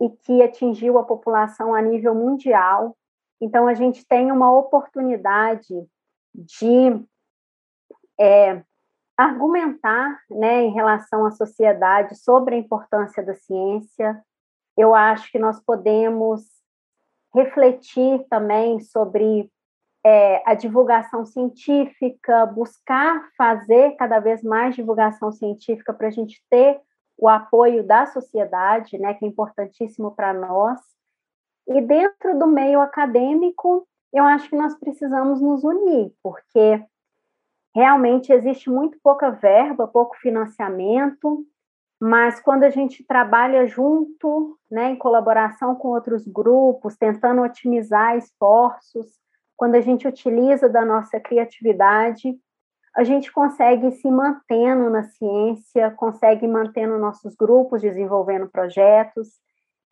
e 0.00 0.08
que 0.08 0.42
atingiu 0.42 0.96
a 0.96 1.04
população 1.04 1.74
a 1.74 1.82
nível 1.82 2.14
mundial. 2.14 2.96
Então, 3.42 3.68
a 3.68 3.74
gente 3.74 4.06
tem 4.06 4.32
uma 4.32 4.50
oportunidade 4.50 5.74
de 6.34 7.04
é, 8.18 8.62
argumentar 9.16 10.20
né, 10.30 10.62
em 10.64 10.72
relação 10.72 11.24
à 11.24 11.30
sociedade 11.30 12.16
sobre 12.16 12.54
a 12.54 12.58
importância 12.58 13.22
da 13.22 13.34
ciência. 13.34 14.22
Eu 14.76 14.94
acho 14.94 15.30
que 15.30 15.38
nós 15.38 15.60
podemos 15.60 16.42
refletir 17.32 18.24
também 18.28 18.80
sobre 18.80 19.50
é, 20.04 20.42
a 20.48 20.54
divulgação 20.54 21.24
científica, 21.24 22.46
buscar 22.46 23.28
fazer 23.36 23.96
cada 23.96 24.20
vez 24.20 24.42
mais 24.42 24.74
divulgação 24.74 25.32
científica 25.32 25.92
para 25.92 26.08
a 26.08 26.10
gente 26.10 26.44
ter 26.50 26.80
o 27.16 27.28
apoio 27.28 27.86
da 27.86 28.06
sociedade, 28.06 28.98
né, 28.98 29.14
que 29.14 29.24
é 29.24 29.28
importantíssimo 29.28 30.10
para 30.10 30.34
nós. 30.34 30.80
E 31.66 31.80
dentro 31.80 32.38
do 32.38 32.46
meio 32.46 32.80
acadêmico, 32.80 33.86
eu 34.12 34.24
acho 34.24 34.48
que 34.48 34.56
nós 34.56 34.74
precisamos 34.78 35.40
nos 35.40 35.64
unir, 35.64 36.12
porque 36.22 36.84
realmente 37.74 38.32
existe 38.32 38.70
muito 38.70 38.98
pouca 39.02 39.30
verba, 39.30 39.88
pouco 39.88 40.16
financiamento, 40.16 41.44
mas 42.00 42.40
quando 42.40 42.64
a 42.64 42.70
gente 42.70 43.04
trabalha 43.04 43.66
junto, 43.66 44.58
né, 44.70 44.90
em 44.90 44.96
colaboração 44.96 45.74
com 45.74 45.88
outros 45.88 46.26
grupos, 46.26 46.96
tentando 46.96 47.42
otimizar 47.42 48.16
esforços, 48.16 49.06
quando 49.56 49.76
a 49.76 49.80
gente 49.80 50.06
utiliza 50.06 50.68
da 50.68 50.84
nossa 50.84 51.18
criatividade, 51.18 52.36
a 52.94 53.02
gente 53.02 53.32
consegue 53.32 53.90
se 53.92 54.08
mantendo 54.08 54.88
na 54.88 55.02
ciência, 55.02 55.90
consegue 55.92 56.46
mantendo 56.46 56.98
nossos 56.98 57.34
grupos, 57.34 57.82
desenvolvendo 57.82 58.48
projetos. 58.48 59.28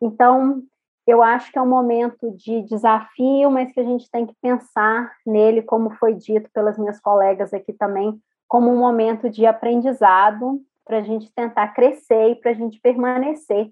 Então, 0.01 0.63
eu 1.05 1.21
acho 1.21 1.51
que 1.51 1.57
é 1.57 1.61
um 1.61 1.67
momento 1.67 2.31
de 2.31 2.61
desafio, 2.61 3.51
mas 3.51 3.71
que 3.71 3.79
a 3.79 3.83
gente 3.83 4.09
tem 4.09 4.25
que 4.25 4.35
pensar 4.41 5.11
nele, 5.25 5.61
como 5.61 5.91
foi 5.91 6.13
dito 6.13 6.49
pelas 6.51 6.77
minhas 6.77 6.99
colegas 6.99 7.53
aqui 7.53 7.73
também, 7.73 8.21
como 8.47 8.71
um 8.71 8.77
momento 8.77 9.29
de 9.29 9.45
aprendizado 9.45 10.61
para 10.85 10.97
a 10.97 11.01
gente 11.01 11.31
tentar 11.33 11.69
crescer 11.69 12.29
e 12.29 12.35
para 12.35 12.51
a 12.51 12.53
gente 12.53 12.79
permanecer 12.79 13.71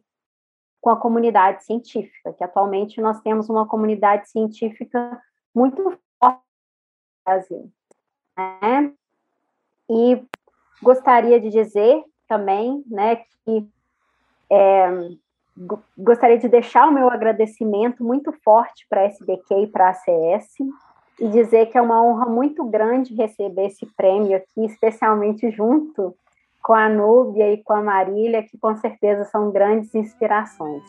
com 0.82 0.90
a 0.90 0.98
comunidade 0.98 1.64
científica, 1.64 2.34
que 2.34 2.44
atualmente 2.44 3.00
nós 3.00 3.22
temos 3.22 3.50
uma 3.50 3.68
comunidade 3.68 4.30
científica 4.30 5.22
muito 5.54 5.98
forte 6.20 6.42
no 6.42 7.24
Brasil. 7.26 7.72
Né? 8.36 8.94
E 9.90 10.26
gostaria 10.82 11.40
de 11.40 11.50
dizer 11.50 12.04
também 12.28 12.84
né, 12.88 13.18
que 13.46 13.70
é, 14.50 14.90
gostaria 15.97 16.38
de 16.38 16.47
deixar 16.47 16.88
o 16.88 16.93
meu 16.93 17.10
agradecimento 17.10 18.04
muito 18.04 18.32
forte 18.43 18.86
para 18.89 19.02
a 19.02 19.06
SBQ 19.06 19.64
e 19.64 19.68
para 19.68 19.88
a 19.88 19.89
ACS 19.89 20.56
e 21.20 21.28
dizer 21.28 21.68
que 21.68 21.78
é 21.78 21.82
uma 21.82 22.04
honra 22.04 22.26
muito 22.26 22.64
grande 22.64 23.14
receber 23.14 23.68
esse 23.68 23.86
prêmio 23.95 24.36
aqui, 24.36 24.66
especialmente 24.66 25.52
junto 25.52 26.16
com 26.64 26.74
a 26.74 26.88
Núbia 26.88 27.54
e 27.54 27.64
com 27.64 27.74
a 27.74 27.82
Marília, 27.82 28.43
que 28.43 28.58
com 28.58 28.76
certeza 28.76 29.26
são 29.26 29.52
grandes 29.52 29.93
inspirações. 29.93 30.84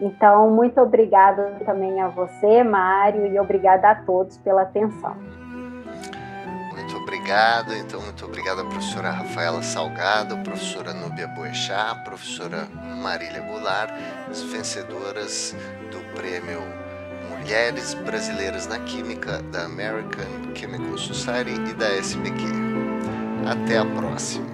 Então, 0.00 0.50
muito 0.50 0.80
obrigada 0.80 1.60
também 1.64 2.00
a 2.00 2.08
você, 2.08 2.64
Mário, 2.64 3.26
e 3.26 3.38
obrigada 3.38 3.90
a 3.90 3.94
todos 3.94 4.36
pela 4.38 4.62
atenção 4.62 5.41
obrigado. 7.32 7.74
Então, 7.74 8.00
muito 8.02 8.24
obrigado 8.24 8.60
à 8.60 8.64
professora 8.64 9.10
Rafaela 9.10 9.62
Salgado, 9.62 10.34
à 10.34 10.38
professora 10.38 10.92
Núbia 10.92 11.26
Boechat, 11.28 11.90
à 11.90 11.94
professora 11.94 12.68
Marília 13.02 13.40
Goulart, 13.40 13.90
as 14.30 14.42
vencedoras 14.42 15.56
do 15.90 16.00
prêmio 16.14 16.60
Mulheres 17.30 17.94
Brasileiras 17.94 18.66
na 18.66 18.78
Química 18.80 19.42
da 19.50 19.64
American 19.64 20.54
Chemical 20.54 20.98
Society 20.98 21.70
e 21.70 21.74
da 21.74 21.88
SBQ. 21.96 22.44
Até 23.46 23.78
a 23.78 23.84
próxima! 23.86 24.52